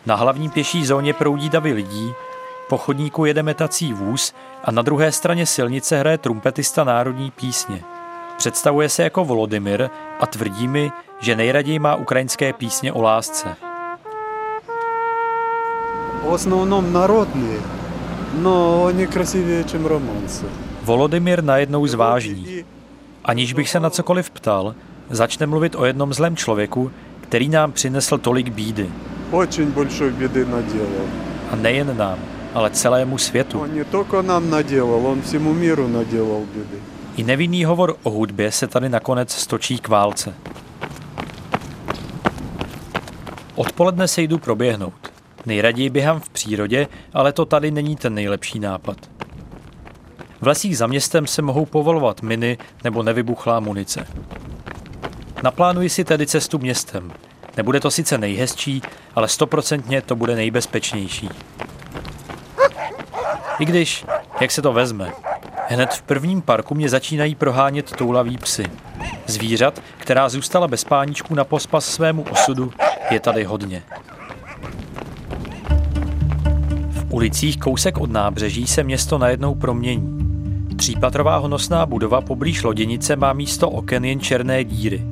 Na 0.06 0.14
hlavní 0.14 0.50
pěší 0.50 0.86
zóně 0.86 1.14
proudí 1.14 1.48
davy 1.48 1.72
lidí, 1.72 2.14
po 2.68 2.78
chodníku 2.78 3.24
jede 3.24 3.42
metací 3.42 3.92
vůz 3.92 4.34
a 4.64 4.70
na 4.70 4.82
druhé 4.82 5.12
straně 5.12 5.46
silnice 5.46 5.98
hraje 5.98 6.18
trumpetista 6.18 6.84
národní 6.84 7.30
písně. 7.30 7.82
Představuje 8.36 8.88
se 8.88 9.02
jako 9.02 9.24
Volodymyr 9.24 9.88
a 10.20 10.26
tvrdí 10.26 10.68
mi, 10.68 10.92
že 11.20 11.36
nejraději 11.36 11.78
má 11.78 11.94
ukrajinské 11.94 12.52
písně 12.52 12.92
o 12.92 13.02
lásce 13.02 13.71
В 16.23 16.33
основном 16.33 16.93
народные, 16.93 17.59
но 18.41 18.85
они 18.87 19.07
красивее, 19.07 19.63
чем 19.63 19.87
романсы. 19.87 20.45
Volodymyr 20.83 21.43
najednou 21.43 21.87
zvážní. 21.87 22.63
Aniž 23.23 23.53
bych 23.53 23.69
se 23.69 23.79
na 23.79 23.89
cokoliv 23.89 24.29
ptal, 24.29 24.75
začne 25.09 25.47
mluvit 25.47 25.75
o 25.75 25.85
jednom 25.85 26.13
zlém 26.13 26.35
člověku, 26.35 26.91
který 27.21 27.49
nám 27.49 27.71
přinesl 27.71 28.17
tolik 28.17 28.49
bídy. 28.49 28.89
Очень 29.31 29.71
большой 29.71 30.11
беды 30.11 30.45
наделал. 30.45 31.07
A 31.51 31.55
nejen 31.55 31.97
nám, 31.97 32.19
ale 32.53 32.69
celému 32.69 33.17
světu. 33.17 33.59
Он 33.59 33.73
не 33.73 33.83
только 33.83 34.21
нам 34.21 34.49
наделал, 34.49 35.05
он 35.05 35.21
всему 35.21 35.53
миру 35.53 35.87
наделал 35.87 36.45
беды. 36.55 36.77
I 37.17 37.23
nevinný 37.23 37.65
hovor 37.65 37.95
o 38.03 38.09
hudbě 38.09 38.51
se 38.51 38.67
tady 38.67 38.89
nakonec 38.89 39.31
stočí 39.31 39.79
k 39.79 39.87
válce. 39.87 40.33
Odpoledne 43.55 44.07
se 44.07 44.21
jdu 44.21 44.37
proběhnout. 44.37 44.93
Nejraději 45.46 45.90
běhám 45.90 46.20
v 46.20 46.28
přírodě, 46.28 46.88
ale 47.14 47.32
to 47.32 47.44
tady 47.44 47.70
není 47.70 47.96
ten 47.96 48.14
nejlepší 48.14 48.58
nápad. 48.58 48.96
V 50.40 50.46
lesích 50.46 50.78
za 50.78 50.86
městem 50.86 51.26
se 51.26 51.42
mohou 51.42 51.66
povolovat 51.66 52.22
miny 52.22 52.58
nebo 52.84 53.02
nevybuchlá 53.02 53.60
munice. 53.60 54.06
Naplánuji 55.42 55.88
si 55.88 56.04
tedy 56.04 56.26
cestu 56.26 56.58
městem. 56.58 57.12
Nebude 57.56 57.80
to 57.80 57.90
sice 57.90 58.18
nejhezčí, 58.18 58.82
ale 59.14 59.28
stoprocentně 59.28 60.02
to 60.02 60.16
bude 60.16 60.36
nejbezpečnější. 60.36 61.28
I 63.58 63.64
když, 63.64 64.04
jak 64.40 64.50
se 64.50 64.62
to 64.62 64.72
vezme, 64.72 65.12
hned 65.68 65.92
v 65.92 66.02
prvním 66.02 66.42
parku 66.42 66.74
mě 66.74 66.88
začínají 66.88 67.34
prohánět 67.34 67.96
toulaví 67.96 68.38
psy. 68.38 68.64
Zvířat, 69.26 69.82
která 69.98 70.28
zůstala 70.28 70.68
bez 70.68 70.84
páničku 70.84 71.34
na 71.34 71.44
pospas 71.44 71.86
svému 71.86 72.22
osudu, 72.22 72.72
je 73.10 73.20
tady 73.20 73.44
hodně. 73.44 73.82
Ulicích 77.12 77.58
kousek 77.58 77.98
od 77.98 78.10
nábřeží 78.10 78.66
se 78.66 78.82
město 78.82 79.18
najednou 79.18 79.54
promění. 79.54 80.18
Třípatrová 80.76 81.36
honosná 81.36 81.86
budova 81.86 82.20
poblíž 82.20 82.62
loděnice 82.62 83.16
má 83.16 83.32
místo 83.32 83.70
oken 83.70 84.04
jen 84.04 84.20
černé 84.20 84.64
díry. 84.64 85.02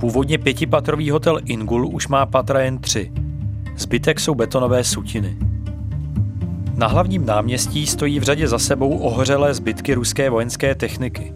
Původně 0.00 0.38
pětipatrový 0.38 1.10
hotel 1.10 1.40
Ingul 1.44 1.86
už 1.86 2.08
má 2.08 2.26
patra 2.26 2.60
jen 2.60 2.78
tři. 2.78 3.12
Zbytek 3.76 4.20
jsou 4.20 4.34
betonové 4.34 4.84
sutiny. 4.84 5.36
Na 6.74 6.86
hlavním 6.86 7.26
náměstí 7.26 7.86
stojí 7.86 8.20
v 8.20 8.22
řadě 8.22 8.48
za 8.48 8.58
sebou 8.58 8.98
ohořelé 8.98 9.54
zbytky 9.54 9.94
ruské 9.94 10.30
vojenské 10.30 10.74
techniky. 10.74 11.32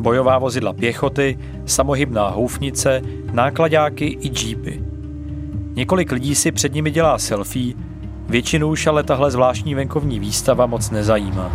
Bojová 0.00 0.38
vozidla 0.38 0.72
pěchoty, 0.72 1.38
samohybná 1.66 2.28
houfnice, 2.28 3.02
nákladáky 3.32 4.18
i 4.20 4.28
džípy. 4.28 4.82
Několik 5.74 6.12
lidí 6.12 6.34
si 6.34 6.52
před 6.52 6.74
nimi 6.74 6.90
dělá 6.90 7.18
selfie, 7.18 7.74
většinu 8.30 8.68
už 8.68 8.86
ale 8.86 9.02
tahle 9.02 9.30
zvláštní 9.30 9.74
venkovní 9.74 10.20
výstava 10.20 10.66
moc 10.66 10.90
nezajímá. 10.90 11.50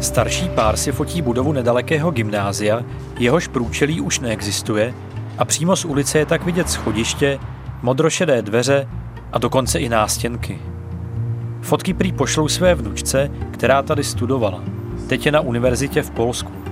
Starší 0.00 0.48
pár 0.48 0.76
si 0.76 0.92
fotí 0.92 1.22
budovu 1.22 1.52
nedalekého 1.52 2.10
gymnázia, 2.10 2.82
jehož 3.18 3.48
průčelí 3.48 4.00
už 4.00 4.20
neexistuje 4.20 4.94
a 5.38 5.44
přímo 5.44 5.76
z 5.76 5.84
ulice 5.84 6.18
je 6.18 6.26
tak 6.26 6.44
vidět 6.44 6.70
schodiště, 6.70 7.38
modrošedé 7.82 8.42
dveře 8.42 8.88
a 9.32 9.38
dokonce 9.38 9.78
i 9.78 9.88
nástěnky. 9.88 10.58
Fotky 11.60 11.94
prý 11.94 12.12
pošlou 12.12 12.48
své 12.48 12.74
vnučce, 12.74 13.30
která 13.50 13.82
tady 13.82 14.04
studovala. 14.04 14.60
Teď 15.08 15.26
je 15.26 15.32
na 15.32 15.40
univerzitě 15.40 16.02
v 16.02 16.10
Polsku. 16.10 16.67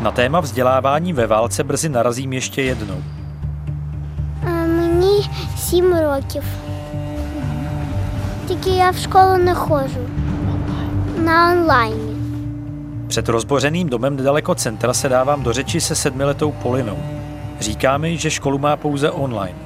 Na 0.00 0.10
téma 0.10 0.40
vzdělávání 0.40 1.12
ve 1.12 1.26
válce 1.26 1.64
brzy 1.64 1.88
narazím 1.88 2.32
ještě 2.32 2.62
jednou. 2.62 3.02
Мені 4.66 5.30
сім 5.56 5.94
років. 5.98 6.44
Тільки 8.48 8.70
я 8.70 8.90
в 8.90 8.96
школу 8.98 9.36
не 9.36 9.54
ходжу. 9.54 10.00
На 11.24 11.52
онлайні. 11.52 12.14
Před 13.08 13.28
rozbořeným 13.28 13.88
domem 13.88 14.16
nedaleko 14.16 14.54
centra 14.54 14.94
se 14.94 15.08
dávám 15.08 15.42
do 15.42 15.52
řeči 15.52 15.80
se 15.80 15.94
sedmiletou 15.94 16.52
Polinou. 16.52 16.98
Říká 17.60 17.98
mi, 17.98 18.16
že 18.16 18.30
školu 18.30 18.58
má 18.58 18.76
pouze 18.76 19.10
online. 19.10 19.58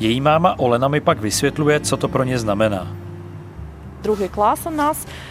Její 0.00 0.20
máma 0.20 0.58
Olena 0.58 0.88
mi 0.88 1.00
pak 1.00 1.20
vysvětluje, 1.20 1.80
co 1.80 1.96
to 1.96 2.08
pro 2.08 2.24
ně 2.24 2.38
znamená. 2.38 2.86
Другий 4.02 4.28
клас 4.28 4.66
у 4.66 4.70
нас, 4.70 5.06
е, 5.06 5.08
бо 5.08 5.08
в 5.08 5.27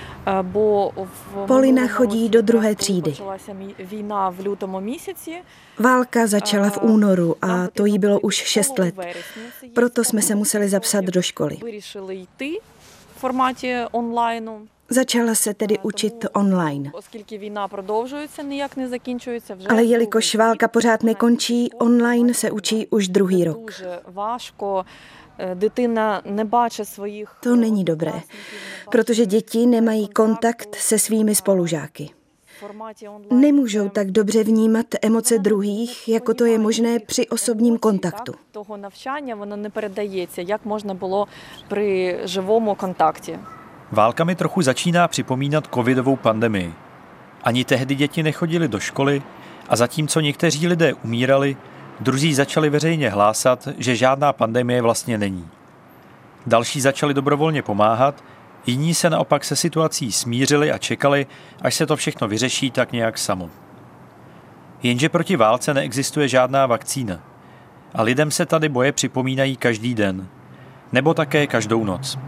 Polina 1.46 1.86
chodí 1.86 2.28
do 2.28 2.42
druhé 2.42 2.74
třídy. 2.74 3.14
Válka 5.78 6.26
začala 6.26 6.70
v 6.70 6.78
únoru 6.82 7.36
a 7.42 7.68
to 7.68 7.84
jí 7.86 7.98
bylo 7.98 8.20
už 8.20 8.34
šest 8.34 8.78
let. 8.78 8.94
Proto 9.74 10.04
jsme 10.04 10.22
se 10.22 10.34
museli 10.34 10.68
zapsat 10.68 11.04
do 11.04 11.22
školy. 11.22 11.56
Začala 14.90 15.34
se 15.34 15.54
tedy 15.54 15.78
učit 15.82 16.26
online. 16.32 16.92
Ale 19.68 19.84
jelikož 19.84 20.34
válka 20.34 20.68
pořád 20.68 21.02
nekončí, 21.02 21.72
online 21.72 22.34
se 22.34 22.50
učí 22.50 22.86
už 22.86 23.08
druhý 23.08 23.44
rok 23.44 23.70
дуже 25.37 25.47
важко. 25.47 25.51
Е, 25.51 25.55
Дитина 25.55 26.21
не 26.25 26.45
бачить 26.45 26.87
своїх 26.87 27.35
To 27.43 27.55
není 27.55 27.83
dobré, 27.83 28.13
protože 28.91 29.25
děti 29.25 29.65
nemají 29.65 30.07
kontakt 30.07 30.75
se 30.75 30.99
svými 30.99 31.35
spolužáky. 31.35 32.09
в 32.57 32.59
форматі 32.59 33.07
онлайн. 33.07 33.39
Nemůžou 33.41 33.89
tak 33.89 34.11
dobře 34.11 34.43
vnímat 34.43 34.85
emoce 35.01 35.39
druhých, 35.39 36.09
jako 36.09 36.33
to 36.33 36.45
je 36.45 36.59
možné 36.59 36.99
při 36.99 37.27
osobním 37.27 37.77
kontaktu. 37.77 38.33
Того 38.51 38.77
навчання 38.77 39.35
воно 39.35 39.57
не 39.57 39.69
передається, 39.69 40.41
як 40.41 40.65
можна 40.65 40.93
було 40.93 41.27
при 41.67 42.19
живому 42.27 42.75
контакті. 42.75 43.39
Válka 43.91 44.23
mi 44.23 44.35
trochu 44.35 44.61
začíná 44.61 45.07
připomínat 45.07 45.67
covidovou 45.73 46.15
pandemii. 46.15 46.73
Ani 47.43 47.63
tehdy 47.65 47.95
děti 47.95 48.23
nechodili 48.23 48.67
do 48.67 48.79
školy 48.79 49.21
a 49.69 49.75
zatímco 49.75 50.19
někteří 50.19 50.67
lidé 50.67 50.93
umírali, 50.93 51.57
druzí 52.00 52.34
začali 52.34 52.70
veřejně 52.70 53.10
hlásat, 53.10 53.68
že 53.78 53.96
žádná 53.96 54.32
pandemie 54.32 54.82
vlastně 54.82 55.18
není. 55.18 55.48
Další 56.46 56.80
začali 56.80 57.14
dobrovolně 57.14 57.62
pomáhat, 57.62 58.24
jiní 58.66 58.94
se 58.94 59.10
naopak 59.10 59.44
se 59.44 59.56
situací 59.56 60.12
smířili 60.12 60.72
a 60.72 60.78
čekali, 60.78 61.26
až 61.62 61.74
se 61.74 61.86
to 61.86 61.96
všechno 61.96 62.28
vyřeší 62.28 62.70
tak 62.70 62.92
nějak 62.92 63.18
samo. 63.18 63.50
Jenže 64.82 65.08
proti 65.08 65.36
válce 65.36 65.74
neexistuje 65.74 66.28
žádná 66.28 66.66
vakcína. 66.66 67.20
A 67.94 68.02
lidem 68.02 68.30
se 68.30 68.46
tady 68.46 68.68
boje 68.68 68.92
připomínají 68.92 69.56
každý 69.56 69.94
den. 69.94 70.28
Nebo 70.92 71.14
také 71.14 71.46
každou 71.46 71.84
noc. 71.84 72.18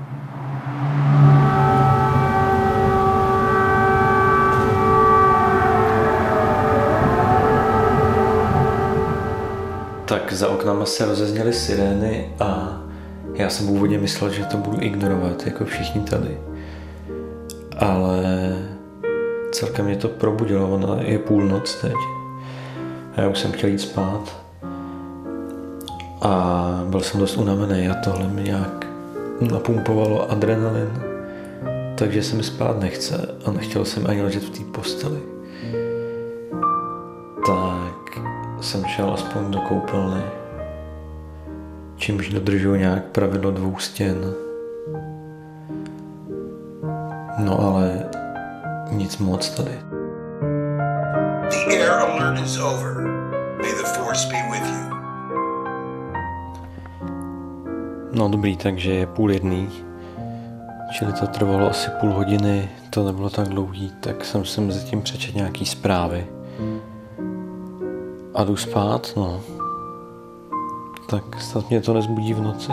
Tak 10.11 10.33
za 10.33 10.49
oknama 10.49 10.87
se 10.87 11.07
rozezněly 11.07 11.53
sirény 11.53 12.35
a 12.41 12.81
Já 13.35 13.51
jsem 13.51 13.67
původně 13.67 13.99
myslel, 13.99 14.31
že 14.31 14.45
to 14.45 14.57
budu 14.57 14.77
ignorovat, 14.81 15.47
jako 15.47 15.65
všichni 15.65 16.01
tady. 16.01 16.39
Ale 17.79 18.23
celkem 19.53 19.85
mě 19.85 19.97
to 19.97 20.09
probudilo, 20.09 20.69
ona 20.69 20.97
je 21.01 21.19
půlnoc 21.19 21.75
teď. 21.75 21.95
A 23.17 23.21
já 23.21 23.29
už 23.29 23.39
jsem 23.39 23.53
chtěl 23.53 23.71
jít 23.71 23.79
spát. 23.79 24.37
A 26.23 26.85
byl 26.87 27.01
jsem 27.01 27.21
dost 27.21 27.37
unavený 27.37 27.89
a 27.89 27.95
tohle 27.95 28.29
mi 28.29 28.43
nějak 28.43 28.87
napumpovalo 29.41 30.31
adrenalin. 30.31 31.03
Takže 31.99 32.23
se 32.23 32.37
mi 32.37 32.43
spát 32.43 32.81
nechce 32.81 33.35
a 33.45 33.51
nechtěl 33.51 33.85
jsem 33.85 34.07
ani 34.07 34.23
ležet 34.23 34.43
v 34.43 34.51
té 34.51 34.65
posteli. 34.73 35.19
Tak 37.47 38.30
jsem 38.61 38.85
šel 38.85 39.11
aspoň 39.15 39.51
do 39.51 39.59
koupelny, 39.61 40.23
čímž 41.97 42.29
dodržuji 42.29 42.81
nějak 42.81 43.05
pravidlo 43.05 43.51
dvou 43.51 43.79
stěn. 43.79 44.35
No 47.39 47.61
ale 47.61 48.05
nic 48.91 49.19
moc 49.19 49.51
tady. 49.51 49.71
The 51.51 51.57
air 51.71 51.91
alert 51.91 52.45
is 52.45 52.59
over. 52.59 53.01
May 53.63 53.71
the 53.71 53.85
force 53.85 54.29
be 54.29 54.43
with 54.51 54.69
you. 54.69 54.91
No 58.13 58.29
dobrý, 58.29 58.57
takže 58.57 58.93
je 58.93 59.07
půl 59.07 59.33
jedný, 59.33 59.69
čili 60.93 61.13
to 61.13 61.27
trvalo 61.27 61.71
asi 61.71 61.91
půl 61.91 62.13
hodiny, 62.13 62.69
to 62.91 63.07
nebylo 63.07 63.31
tak 63.31 63.49
dlouhý, 63.49 63.93
tak 64.01 64.25
jsem 64.25 64.45
si 64.45 64.61
mezi 64.61 64.85
tím 64.85 65.03
přečet 65.03 65.35
nějaký 65.35 65.67
zprávy. 65.67 66.27
A 68.41 68.45
jdu 68.45 68.57
spát, 68.57 69.13
no. 69.17 69.41
Tak 71.07 71.41
snad 71.41 71.71
mě 71.71 71.81
to 71.81 71.95
nezbudí 71.95 72.35
v 72.35 72.41
noci. 72.41 72.73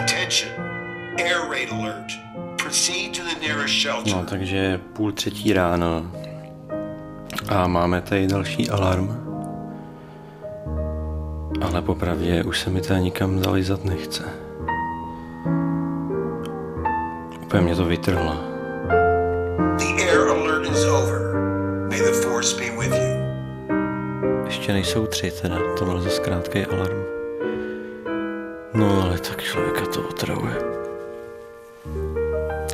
Attention. 0.00 0.52
Air 1.18 1.50
raid 1.50 1.72
alert. 1.72 2.06
Proceed 2.62 3.16
to 3.16 3.22
the 3.22 3.46
nearest 3.46 3.74
shelter. 3.82 4.12
No, 4.16 4.24
takže 4.24 4.56
je 4.56 4.78
půl 4.78 5.12
třetí 5.12 5.52
ráno. 5.52 6.10
A 7.48 7.66
máme 7.66 8.00
tady 8.00 8.26
další 8.26 8.70
alarm. 8.70 9.16
Ale 11.62 11.82
popravdě 11.82 12.44
už 12.44 12.60
se 12.60 12.70
mi 12.70 12.80
tady 12.80 13.00
nikam 13.00 13.42
zalizat 13.42 13.84
nechce. 13.84 14.49
Úplně 17.50 17.62
mě 17.62 17.76
to 17.76 17.84
vytrhlo. 17.84 18.34
The 19.78 20.02
air 20.02 20.28
alert 20.28 20.66
is 20.66 20.84
over. 20.84 21.34
May 21.88 21.98
the 21.98 22.12
force 22.12 22.56
be 22.56 22.70
with 22.78 22.94
you. 22.94 23.20
Ještě 24.44 24.72
nejsou 24.72 25.06
tři 25.06 25.30
teda, 25.42 25.56
to 25.78 25.84
byl 25.84 26.00
zase 26.00 26.20
krátký 26.22 26.64
alarm. 26.66 27.02
No 28.74 29.02
ale 29.02 29.18
tak 29.18 29.42
člověka 29.42 29.86
to 29.86 30.00
otravuje. 30.00 30.54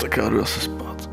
Tak 0.01 0.17
já 0.17 0.29
jdu 0.29 0.39
zase 0.39 0.61
spát. 0.61 1.11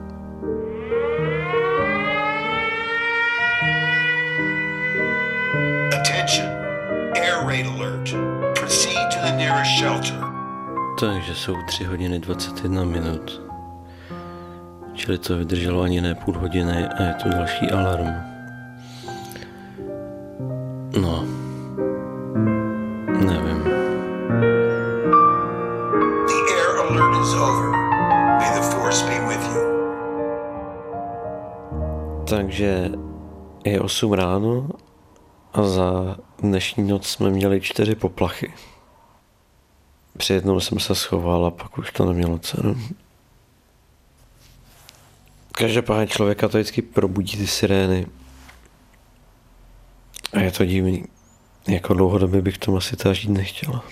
Attention. 6.00 6.48
Air 7.15 7.48
raid 7.48 7.67
alert. 7.67 8.10
Proceed 8.60 9.13
to 9.13 9.20
the 9.25 9.32
nearest 9.38 9.72
shelter. 9.79 10.20
Takže 11.00 11.36
jsou 11.36 11.55
3 11.67 11.84
hodiny 11.84 12.20
21 12.20 12.84
minut. 12.84 13.52
Čili 14.93 15.17
to 15.17 15.38
vydrželo 15.38 15.81
ani 15.81 16.01
ne 16.01 16.15
půl 16.15 16.39
hodiny 16.39 16.88
a 16.88 17.03
je 17.03 17.13
tu 17.13 17.29
další 17.29 17.71
alarm. 17.71 18.13
No. 21.01 21.25
Nevím. 23.07 23.63
The 26.27 26.38
air 26.53 26.77
alert 26.79 27.21
is 27.21 27.34
over. 27.34 27.69
May 28.39 28.56
the 28.56 28.62
force 28.62 29.06
be 29.06 29.19
with 29.27 29.43
you. 29.56 29.63
Takže 32.29 32.91
je 33.65 33.82
8 33.82 34.13
ráno 34.13 34.69
a 35.53 35.63
za 35.63 36.17
dnešní 36.41 36.88
noc 36.88 37.08
jsme 37.08 37.29
měli 37.29 37.62
čtyři 37.62 37.95
poplachy. 37.95 38.53
Při 40.17 40.34
jednou 40.34 40.60
jsem 40.60 40.79
se 40.79 40.95
schoval 40.95 41.45
a 41.45 41.51
pak 41.51 41.77
už 41.77 41.91
to 41.91 42.06
nemělo 42.06 42.39
cenu. 42.39 42.75
Každopádně 45.63 46.08
člověka 46.08 46.47
to 46.47 46.58
vždycky 46.58 46.82
probudí 46.82 47.38
ty 47.38 47.47
sirény. 47.47 48.08
A 50.34 50.39
je 50.39 50.52
to 50.52 50.65
divný. 50.65 51.04
Jako 51.67 51.93
dlouhodobě 51.93 52.41
bych 52.41 52.58
to 52.58 52.78
asi 52.78 52.95
teda 52.95 53.13
žít 53.13 53.30
nechtěla. 53.30 53.84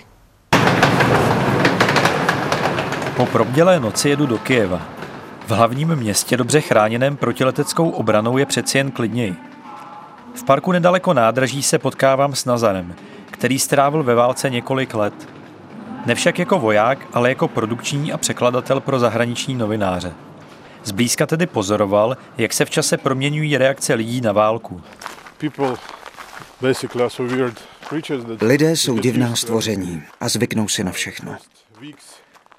Po 3.16 3.26
probdělé 3.26 3.80
noci 3.80 4.08
jedu 4.08 4.26
do 4.26 4.38
Kijeva. 4.38 4.82
V 5.46 5.50
hlavním 5.50 5.96
městě 5.96 6.36
dobře 6.36 6.60
chráněném 6.60 7.16
protileteckou 7.16 7.90
obranou 7.90 8.38
je 8.38 8.46
přeci 8.46 8.78
jen 8.78 8.90
klidněji. 8.90 9.34
V 10.34 10.44
parku 10.44 10.72
nedaleko 10.72 11.14
nádraží 11.14 11.62
se 11.62 11.78
potkávám 11.78 12.34
s 12.34 12.44
Nazarem, 12.44 12.94
který 13.30 13.58
strávil 13.58 14.02
ve 14.02 14.14
válce 14.14 14.50
několik 14.50 14.94
let. 14.94 15.28
Nevšak 16.06 16.38
jako 16.38 16.58
voják, 16.58 17.06
ale 17.12 17.28
jako 17.28 17.48
produkční 17.48 18.12
a 18.12 18.18
překladatel 18.18 18.80
pro 18.80 18.98
zahraniční 18.98 19.54
novináře. 19.54 20.14
Zblízka 20.84 21.26
tedy 21.26 21.46
pozoroval, 21.46 22.16
jak 22.38 22.52
se 22.52 22.64
v 22.64 22.70
čase 22.70 22.96
proměňují 22.96 23.56
reakce 23.56 23.94
lidí 23.94 24.20
na 24.20 24.32
válku. 24.32 24.82
Lidé 28.40 28.76
jsou 28.76 28.98
divná 28.98 29.36
stvoření 29.36 30.02
a 30.20 30.28
zvyknou 30.28 30.68
si 30.68 30.84
na 30.84 30.92
všechno. 30.92 31.36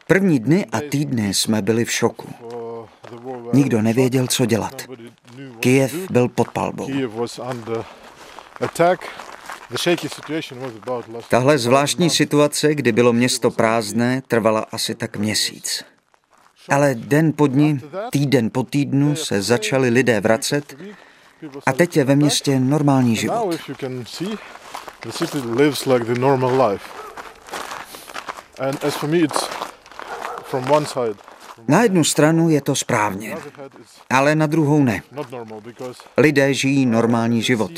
První 0.08 0.40
dny 0.40 0.66
a 0.72 0.82
týdny 0.90 1.34
jsme 1.34 1.62
byli 1.62 1.86
v 1.86 1.92
šoku. 1.92 2.30
Nikdo 3.54 3.82
nevěděl, 3.82 4.28
co 4.28 4.46
dělat. 4.46 4.86
Kijev 5.60 6.12
byl 6.12 6.30
pod 6.30 6.48
palbou. 6.52 6.88
Tahle 11.30 11.58
zvláštní 11.58 12.10
situace, 12.10 12.76
kdy 12.76 12.92
bylo 12.92 13.14
město 13.14 13.52
prázdné, 13.52 14.22
trvala 14.28 14.66
asi 14.72 14.96
tak 14.96 15.18
měsíc. 15.18 15.84
Ale 16.70 16.96
den 16.96 17.34
po 17.34 17.48
dni, 17.48 17.80
týden 18.12 18.50
po 18.50 18.64
týdnu 18.64 19.16
se 19.16 19.42
začali 19.42 19.90
lidé 19.90 20.22
vracet 20.22 20.78
a 21.66 21.74
teď 21.74 21.98
je 21.98 22.04
ve 22.04 22.16
městě 22.16 22.60
normální 22.60 23.16
život. 23.16 23.60
Na 31.68 31.84
jednu 31.84 32.04
stranu 32.04 32.50
je 32.50 32.62
to 32.62 32.76
správně, 32.76 33.38
ale 34.10 34.36
na 34.36 34.48
druhou 34.48 34.84
ne. 34.84 35.02
Lidé 36.18 36.54
žijí 36.54 36.86
normální 36.86 37.42
život. 37.42 37.72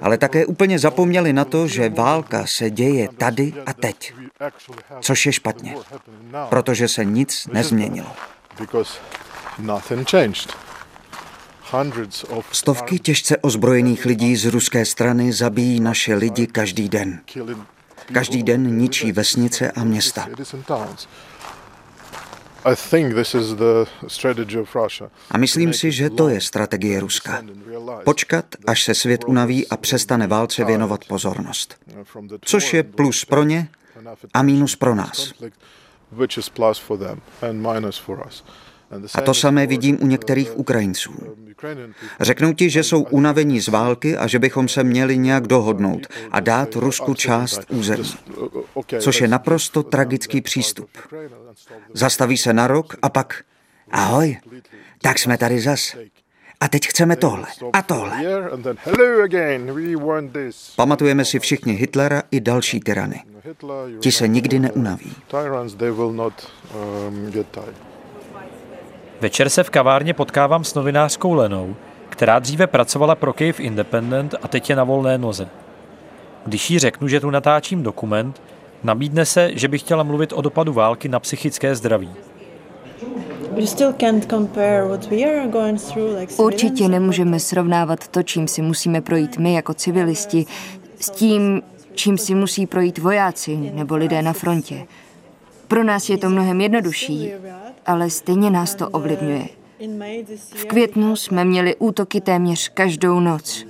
Ale 0.00 0.18
také 0.18 0.46
úplně 0.46 0.78
zapomněli 0.78 1.32
na 1.32 1.44
to, 1.44 1.66
že 1.66 1.88
válka 1.88 2.46
se 2.46 2.70
děje 2.70 3.08
tady 3.18 3.54
a 3.66 3.72
teď. 3.72 4.14
Což 5.00 5.26
je 5.26 5.32
špatně, 5.32 5.76
protože 6.48 6.88
se 6.88 7.04
nic 7.04 7.46
nezměnilo. 7.52 8.12
Stovky 12.52 12.98
těžce 12.98 13.36
ozbrojených 13.36 14.04
lidí 14.04 14.36
z 14.36 14.44
ruské 14.44 14.84
strany 14.84 15.32
zabíjí 15.32 15.80
naše 15.80 16.14
lidi 16.14 16.46
každý 16.46 16.88
den. 16.88 17.20
Každý 18.12 18.42
den 18.42 18.78
ničí 18.78 19.12
vesnice 19.12 19.70
a 19.70 19.84
města. 19.84 20.28
A 25.30 25.38
myslím 25.38 25.72
si, 25.72 25.92
že 25.92 26.10
to 26.10 26.28
je 26.28 26.40
strategie 26.40 27.00
Ruska. 27.00 27.42
Počkat, 28.04 28.44
až 28.66 28.84
se 28.84 28.94
svět 28.94 29.24
unaví 29.26 29.68
a 29.68 29.76
přestane 29.76 30.26
válce 30.26 30.64
věnovat 30.64 31.04
pozornost. 31.04 31.76
Což 32.40 32.74
je 32.74 32.82
plus 32.82 33.24
pro 33.24 33.44
ně 33.44 33.68
a 34.34 34.42
mínus 34.42 34.76
pro 34.76 34.94
nás. 34.94 35.32
A 39.14 39.20
to 39.20 39.34
samé 39.34 39.66
vidím 39.66 39.98
u 40.00 40.06
některých 40.06 40.58
Ukrajinců. 40.58 41.12
Řeknou 42.20 42.52
ti, 42.52 42.70
že 42.70 42.82
jsou 42.82 43.02
unavení 43.02 43.60
z 43.60 43.68
války 43.68 44.16
a 44.16 44.26
že 44.26 44.38
bychom 44.38 44.68
se 44.68 44.84
měli 44.84 45.18
nějak 45.18 45.46
dohodnout 45.46 46.06
a 46.30 46.40
dát 46.40 46.74
Rusku 46.74 47.14
část 47.14 47.60
území. 47.68 48.14
Což 49.00 49.20
je 49.20 49.28
naprosto 49.28 49.82
tragický 49.82 50.40
přístup. 50.40 50.90
Zastaví 51.94 52.36
se 52.36 52.52
na 52.52 52.66
rok 52.66 52.96
a 53.02 53.08
pak 53.08 53.44
ahoj, 53.90 54.36
tak 55.02 55.18
jsme 55.18 55.38
tady 55.38 55.60
zas. 55.60 55.96
A 56.60 56.68
teď 56.68 56.86
chceme 56.86 57.16
tohle 57.16 57.46
a 57.72 57.82
tohle. 57.82 58.24
Pamatujeme 60.76 61.24
si 61.24 61.38
všichni 61.38 61.72
Hitlera 61.72 62.22
i 62.30 62.40
další 62.40 62.80
tyrany. 62.80 63.22
Ti 64.00 64.12
se 64.12 64.28
nikdy 64.28 64.58
neunaví. 64.58 65.12
Večer 69.20 69.48
se 69.48 69.64
v 69.64 69.70
kavárně 69.70 70.14
potkávám 70.14 70.64
s 70.64 70.74
novinářskou 70.74 71.32
Lenou, 71.32 71.76
která 72.08 72.38
dříve 72.38 72.66
pracovala 72.66 73.14
pro 73.14 73.32
Cave 73.32 73.62
Independent 73.62 74.34
a 74.42 74.48
teď 74.48 74.70
je 74.70 74.76
na 74.76 74.84
volné 74.84 75.18
noze. 75.18 75.48
Když 76.46 76.70
jí 76.70 76.78
řeknu, 76.78 77.08
že 77.08 77.20
tu 77.20 77.30
natáčím 77.30 77.82
dokument, 77.82 78.42
nabídne 78.82 79.26
se, 79.26 79.50
že 79.54 79.68
by 79.68 79.78
chtěla 79.78 80.02
mluvit 80.02 80.32
o 80.32 80.42
dopadu 80.42 80.72
války 80.72 81.08
na 81.08 81.20
psychické 81.20 81.74
zdraví. 81.74 82.10
Určitě 86.36 86.88
nemůžeme 86.88 87.40
srovnávat 87.40 88.08
to, 88.08 88.22
čím 88.22 88.48
si 88.48 88.62
musíme 88.62 89.00
projít 89.00 89.38
my 89.38 89.54
jako 89.54 89.74
civilisti, 89.74 90.46
s 91.00 91.10
tím, 91.10 91.62
čím 91.94 92.18
si 92.18 92.34
musí 92.34 92.66
projít 92.66 92.98
vojáci 92.98 93.56
nebo 93.56 93.96
lidé 93.96 94.22
na 94.22 94.32
frontě. 94.32 94.86
Pro 95.68 95.84
nás 95.84 96.08
je 96.08 96.18
to 96.18 96.30
mnohem 96.30 96.60
jednodušší, 96.60 97.32
ale 97.86 98.10
stejně 98.10 98.50
nás 98.50 98.74
to 98.74 98.88
ovlivňuje. 98.88 99.48
V 100.54 100.64
květnu 100.64 101.16
jsme 101.16 101.44
měli 101.44 101.76
útoky 101.76 102.20
téměř 102.20 102.68
každou 102.68 103.20
noc. 103.20 103.66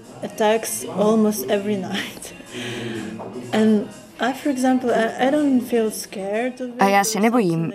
A 6.79 6.85
já 6.89 7.05
se 7.05 7.21
nebojím, 7.21 7.73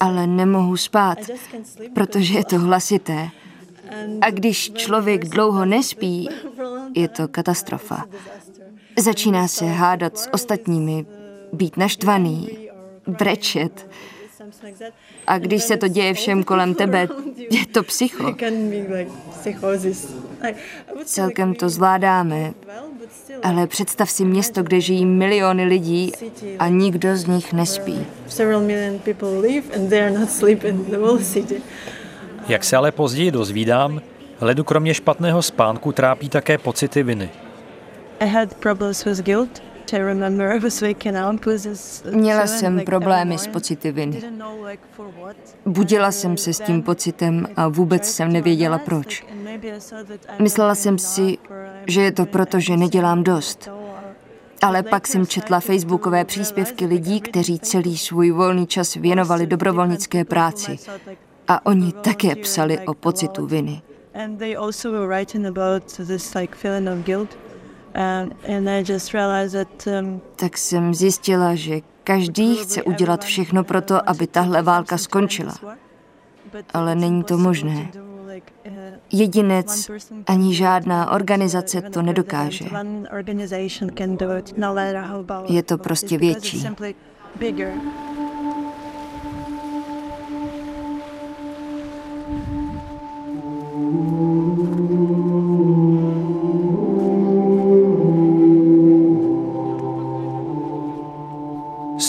ale 0.00 0.26
nemohu 0.26 0.76
spát, 0.76 1.18
protože 1.94 2.38
je 2.38 2.44
to 2.44 2.58
hlasité. 2.58 3.28
A 4.20 4.30
když 4.30 4.72
člověk 4.72 5.24
dlouho 5.24 5.64
nespí, 5.64 6.28
je 6.94 7.08
to 7.08 7.28
katastrofa. 7.28 8.04
Začíná 8.98 9.48
se 9.48 9.64
hádat 9.66 10.18
s 10.18 10.28
ostatními, 10.32 11.06
být 11.52 11.76
naštvaný, 11.76 12.48
brečet. 13.06 13.90
A 15.26 15.38
když 15.38 15.62
se 15.62 15.76
to 15.76 15.88
děje 15.88 16.14
všem 16.14 16.44
kolem 16.44 16.74
tebe, 16.74 17.08
je 17.50 17.66
to 17.66 17.82
psycho. 17.82 18.34
Celkem 21.04 21.54
to 21.54 21.68
zvládáme, 21.68 22.54
ale 23.42 23.66
představ 23.66 24.10
si 24.10 24.24
město, 24.24 24.62
kde 24.62 24.80
žijí 24.80 25.06
miliony 25.06 25.64
lidí 25.64 26.12
a 26.58 26.68
nikdo 26.68 27.16
z 27.16 27.26
nich 27.26 27.52
nespí. 27.52 28.06
Jak 32.48 32.64
se 32.64 32.76
ale 32.76 32.92
později 32.92 33.30
dozvídám, 33.30 34.00
Ledu 34.40 34.64
kromě 34.64 34.94
špatného 34.94 35.42
spánku 35.42 35.92
trápí 35.92 36.28
také 36.28 36.58
pocity 36.58 37.02
viny. 37.02 37.30
Měla 42.10 42.46
jsem 42.46 42.80
problémy 42.80 43.38
s 43.38 43.46
pocity 43.46 43.92
viny. 43.92 44.22
Budila 45.66 46.12
jsem 46.12 46.36
se 46.36 46.52
s 46.52 46.60
tím 46.60 46.82
pocitem 46.82 47.48
a 47.56 47.68
vůbec 47.68 48.10
jsem 48.10 48.32
nevěděla 48.32 48.78
proč. 48.78 49.26
Myslela 50.38 50.74
jsem 50.74 50.98
si, 50.98 51.38
že 51.86 52.02
je 52.02 52.12
to 52.12 52.26
proto, 52.26 52.60
že 52.60 52.76
nedělám 52.76 53.24
dost. 53.24 53.68
Ale 54.62 54.82
pak 54.82 55.06
jsem 55.06 55.26
četla 55.26 55.60
facebookové 55.60 56.24
příspěvky 56.24 56.86
lidí, 56.86 57.20
kteří 57.20 57.58
celý 57.58 57.98
svůj 57.98 58.30
volný 58.30 58.66
čas 58.66 58.94
věnovali 58.94 59.46
dobrovolnické 59.46 60.24
práci. 60.24 60.78
A 61.48 61.66
oni 61.66 61.92
také 61.92 62.36
psali 62.36 62.78
o 62.86 62.94
pocitu 62.94 63.46
viny. 63.46 63.82
Tak 70.36 70.58
jsem 70.58 70.94
zjistila, 70.94 71.54
že 71.54 71.80
každý 72.04 72.56
chce 72.56 72.82
udělat 72.82 73.24
všechno 73.24 73.64
pro 73.64 73.80
to, 73.80 74.10
aby 74.10 74.26
tahle 74.26 74.62
válka 74.62 74.98
skončila. 74.98 75.54
Ale 76.74 76.94
není 76.94 77.24
to 77.24 77.38
možné. 77.38 77.90
Jedinec 79.12 79.90
ani 80.26 80.54
žádná 80.54 81.10
organizace 81.10 81.82
to 81.82 82.02
nedokáže. 82.02 82.64
Je 85.48 85.62
to 85.62 85.78
prostě 85.78 86.18
větší. 86.18 86.66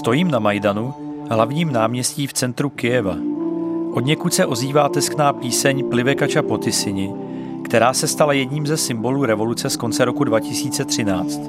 Stojím 0.05 0.31
na 0.31 0.39
Majdanu, 0.39 0.93
hlavním 1.29 1.71
náměstí 1.71 2.27
v 2.27 2.33
centru 2.33 2.69
Kijeva. 2.69 3.15
Od 3.93 4.05
někud 4.05 4.33
se 4.33 4.45
ozývá 4.45 4.89
teskná 4.89 5.33
píseň 5.33 5.89
Plivekača 5.89 6.41
Potysini, 6.41 7.13
která 7.63 7.93
se 7.93 8.07
stala 8.07 8.33
jedním 8.33 8.67
ze 8.67 8.77
symbolů 8.77 9.25
revoluce 9.25 9.69
z 9.69 9.77
konce 9.77 10.05
roku 10.05 10.23
2013. 10.23 11.41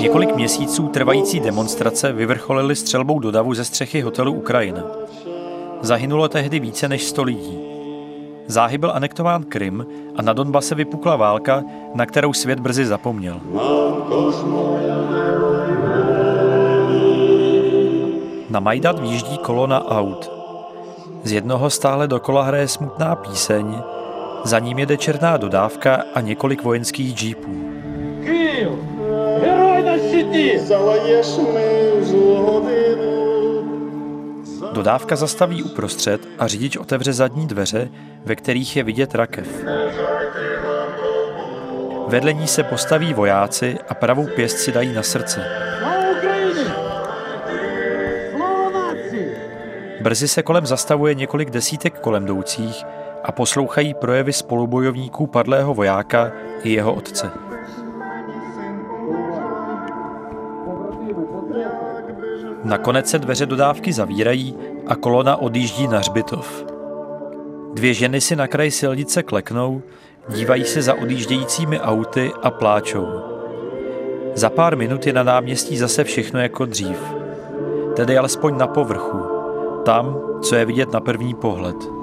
Několik 0.00 0.36
měsíců 0.36 0.88
trvající 0.88 1.40
demonstrace 1.40 2.12
vyvrcholily 2.12 2.76
střelbou 2.76 3.18
do 3.18 3.30
davu 3.30 3.54
ze 3.54 3.64
střechy 3.64 4.00
hotelu 4.00 4.32
Ukrajina. 4.32 4.84
Zahynulo 5.80 6.28
tehdy 6.28 6.60
více 6.60 6.88
než 6.88 7.04
100 7.04 7.22
lidí. 7.22 7.73
Záhy 8.46 8.78
byl 8.78 8.92
anektován 8.94 9.42
Krym 9.42 9.86
a 10.16 10.22
na 10.22 10.32
Donbase 10.32 10.74
vypukla 10.74 11.16
válka, 11.16 11.64
na 11.94 12.06
kterou 12.06 12.32
svět 12.32 12.60
brzy 12.60 12.86
zapomněl. 12.86 13.40
Na 18.50 18.60
Majdat 18.60 18.98
vjíždí 18.98 19.38
kolona 19.38 19.88
aut. 19.88 20.30
Z 21.22 21.32
jednoho 21.32 21.70
stále 21.70 22.08
dokola 22.08 22.42
hraje 22.42 22.68
smutná 22.68 23.14
píseň, 23.14 23.78
za 24.44 24.58
ním 24.58 24.78
jede 24.78 24.96
černá 24.96 25.36
dodávka 25.36 26.02
a 26.14 26.20
několik 26.20 26.62
vojenských 26.62 27.14
džípů. 27.14 27.50
Kýv, 28.24 28.68
heroj 29.40 29.82
na! 29.82 29.94
Zalaješ 30.58 31.36
mi. 31.36 31.84
Dodávka 34.74 35.16
zastaví 35.16 35.62
uprostřed 35.62 36.28
a 36.38 36.46
řidič 36.46 36.76
otevře 36.76 37.12
zadní 37.12 37.46
dveře, 37.46 37.88
ve 38.24 38.36
kterých 38.36 38.76
je 38.76 38.82
vidět 38.82 39.14
rakev. 39.14 39.64
Vedle 42.08 42.32
ní 42.32 42.46
se 42.46 42.62
postaví 42.62 43.14
vojáci 43.14 43.78
a 43.88 43.94
pravou 43.94 44.26
pěst 44.26 44.58
si 44.58 44.72
dají 44.72 44.92
na 44.92 45.02
srdce. 45.02 45.44
Brzy 50.00 50.28
se 50.28 50.42
kolem 50.42 50.66
zastavuje 50.66 51.14
několik 51.14 51.50
desítek 51.50 52.00
kolem 52.00 52.26
a 53.24 53.32
poslouchají 53.32 53.94
projevy 53.94 54.32
spolubojovníků 54.32 55.26
padlého 55.26 55.74
vojáka 55.74 56.32
i 56.62 56.72
jeho 56.72 56.94
otce. 56.94 57.53
Nakonec 62.64 63.10
se 63.10 63.18
dveře 63.18 63.46
dodávky 63.46 63.92
zavírají 63.92 64.54
a 64.86 64.96
kolona 64.96 65.36
odjíždí 65.36 65.88
na 65.88 65.98
hřbitov. 65.98 66.64
Dvě 67.74 67.94
ženy 67.94 68.20
si 68.20 68.36
na 68.36 68.46
kraji 68.46 68.70
silnice 68.70 69.22
kleknou, 69.22 69.82
dívají 70.28 70.64
se 70.64 70.82
za 70.82 70.94
odjíždějícími 70.94 71.80
auty 71.80 72.32
a 72.42 72.50
pláčou. 72.50 73.06
Za 74.34 74.50
pár 74.50 74.76
minut 74.76 75.06
je 75.06 75.12
na 75.12 75.22
náměstí 75.22 75.78
zase 75.78 76.04
všechno 76.04 76.40
jako 76.40 76.64
dřív. 76.64 76.98
Tedy 77.96 78.18
alespoň 78.18 78.58
na 78.58 78.66
povrchu. 78.66 79.20
Tam, 79.84 80.20
co 80.42 80.56
je 80.56 80.64
vidět 80.64 80.92
na 80.92 81.00
první 81.00 81.34
pohled. 81.34 81.93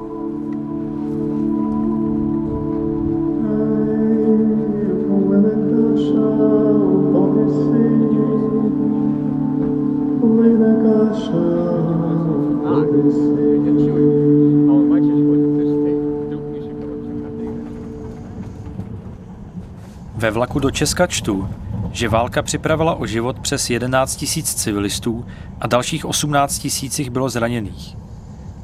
Ve 20.16 20.32
vlaku 20.32 20.60
do 20.60 20.72
Česka 20.72 21.08
čtu, 21.08 21.50
že 21.92 22.10
válka 22.10 22.42
připravila 22.42 22.96
o 22.96 23.06
život 23.06 23.40
přes 23.40 23.70
11 23.70 24.16
tisíc 24.16 24.54
civilistů 24.54 25.26
a 25.62 25.68
dalších 25.68 26.06
18 26.06 26.60
tisících 26.60 27.10
bylo 27.10 27.30
zraněných. 27.30 27.98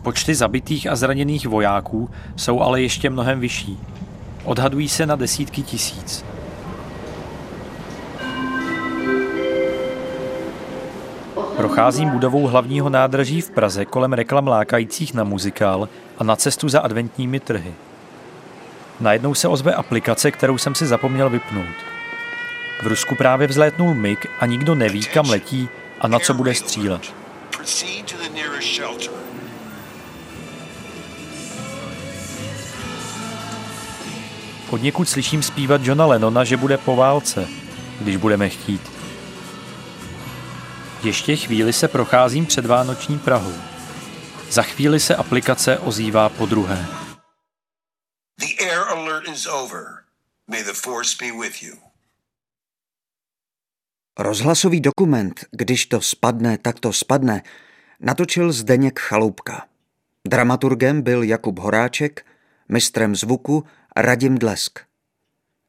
Počty 0.01 0.35
zabitých 0.35 0.87
a 0.87 0.95
zraněných 0.95 1.47
vojáků 1.47 2.09
jsou 2.35 2.61
ale 2.61 2.81
ještě 2.81 3.09
mnohem 3.09 3.39
vyšší. 3.39 3.79
Odhadují 4.43 4.89
se 4.89 5.05
na 5.05 5.15
desítky 5.15 5.61
tisíc. 5.61 6.25
Procházím 11.57 12.09
budovou 12.09 12.47
hlavního 12.47 12.89
nádraží 12.89 13.41
v 13.41 13.49
Praze 13.49 13.85
kolem 13.85 14.13
reklam 14.13 14.47
lákajících 14.47 15.13
na 15.13 15.23
muzikál 15.23 15.89
a 16.17 16.23
na 16.23 16.35
cestu 16.35 16.69
za 16.69 16.79
adventními 16.79 17.39
trhy. 17.39 17.73
Najednou 18.99 19.33
se 19.33 19.47
ozve 19.47 19.73
aplikace, 19.73 20.31
kterou 20.31 20.57
jsem 20.57 20.75
si 20.75 20.85
zapomněl 20.85 21.29
vypnout. 21.29 21.75
V 22.83 22.87
Rusku 22.87 23.15
právě 23.15 23.47
vzlétnul 23.47 23.93
MiG 23.93 24.25
a 24.39 24.45
nikdo 24.45 24.75
neví, 24.75 25.01
kam 25.01 25.29
letí 25.29 25.69
a 25.99 26.07
na 26.07 26.19
co 26.19 26.33
bude 26.33 26.53
střílet. 26.55 27.13
Podněkud 34.69 35.09
slyším 35.09 35.43
zpívat 35.43 35.81
Johna 35.83 36.05
Lennona, 36.05 36.43
že 36.43 36.57
bude 36.57 36.77
po 36.77 36.95
válce, 36.95 37.47
když 38.01 38.15
budeme 38.15 38.49
chtít. 38.49 38.96
Ještě 41.03 41.35
chvíli 41.35 41.73
se 41.73 41.87
procházím 41.87 42.45
před 42.45 42.65
Vánoční 42.65 43.19
Prahou. 43.19 43.53
Za 44.51 44.63
chvíli 44.63 44.99
se 44.99 45.15
aplikace 45.15 45.79
ozývá 45.79 46.29
po 46.29 46.45
druhé. 46.45 46.87
The 48.39 48.63
air 48.63 48.79
alert 48.79 49.27
is 49.27 49.47
over. 49.47 49.85
May 50.47 50.63
the 50.63 50.73
force 50.73 51.17
be 51.19 51.41
with 51.41 51.63
you. 51.63 51.75
Rozhlasový 54.19 54.81
dokument 54.81 55.45
Když 55.51 55.85
to 55.85 56.01
spadne, 56.01 56.57
tak 56.57 56.79
to 56.79 56.93
spadne 56.93 57.43
natočil 57.99 58.51
Zdeněk 58.51 58.99
Chaloupka. 58.99 59.67
Dramaturgem 60.27 61.01
byl 61.01 61.23
Jakub 61.23 61.59
Horáček, 61.59 62.25
mistrem 62.69 63.15
zvuku 63.15 63.65
Radim 63.95 64.37
Dlesk. 64.37 64.79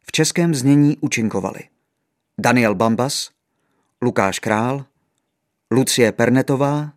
V 0.07 0.13
českém 0.13 0.55
znění 0.55 0.97
účinkovali 1.01 1.61
Daniel 2.39 2.75
Bambas, 2.75 3.31
Lukáš 4.03 4.39
Král, 4.39 4.85
Lucie 5.69 6.13
Pernetová 6.13 6.97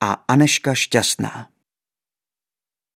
a 0.00 0.08
Aneška 0.30 0.74
Šťastná. 0.78 1.50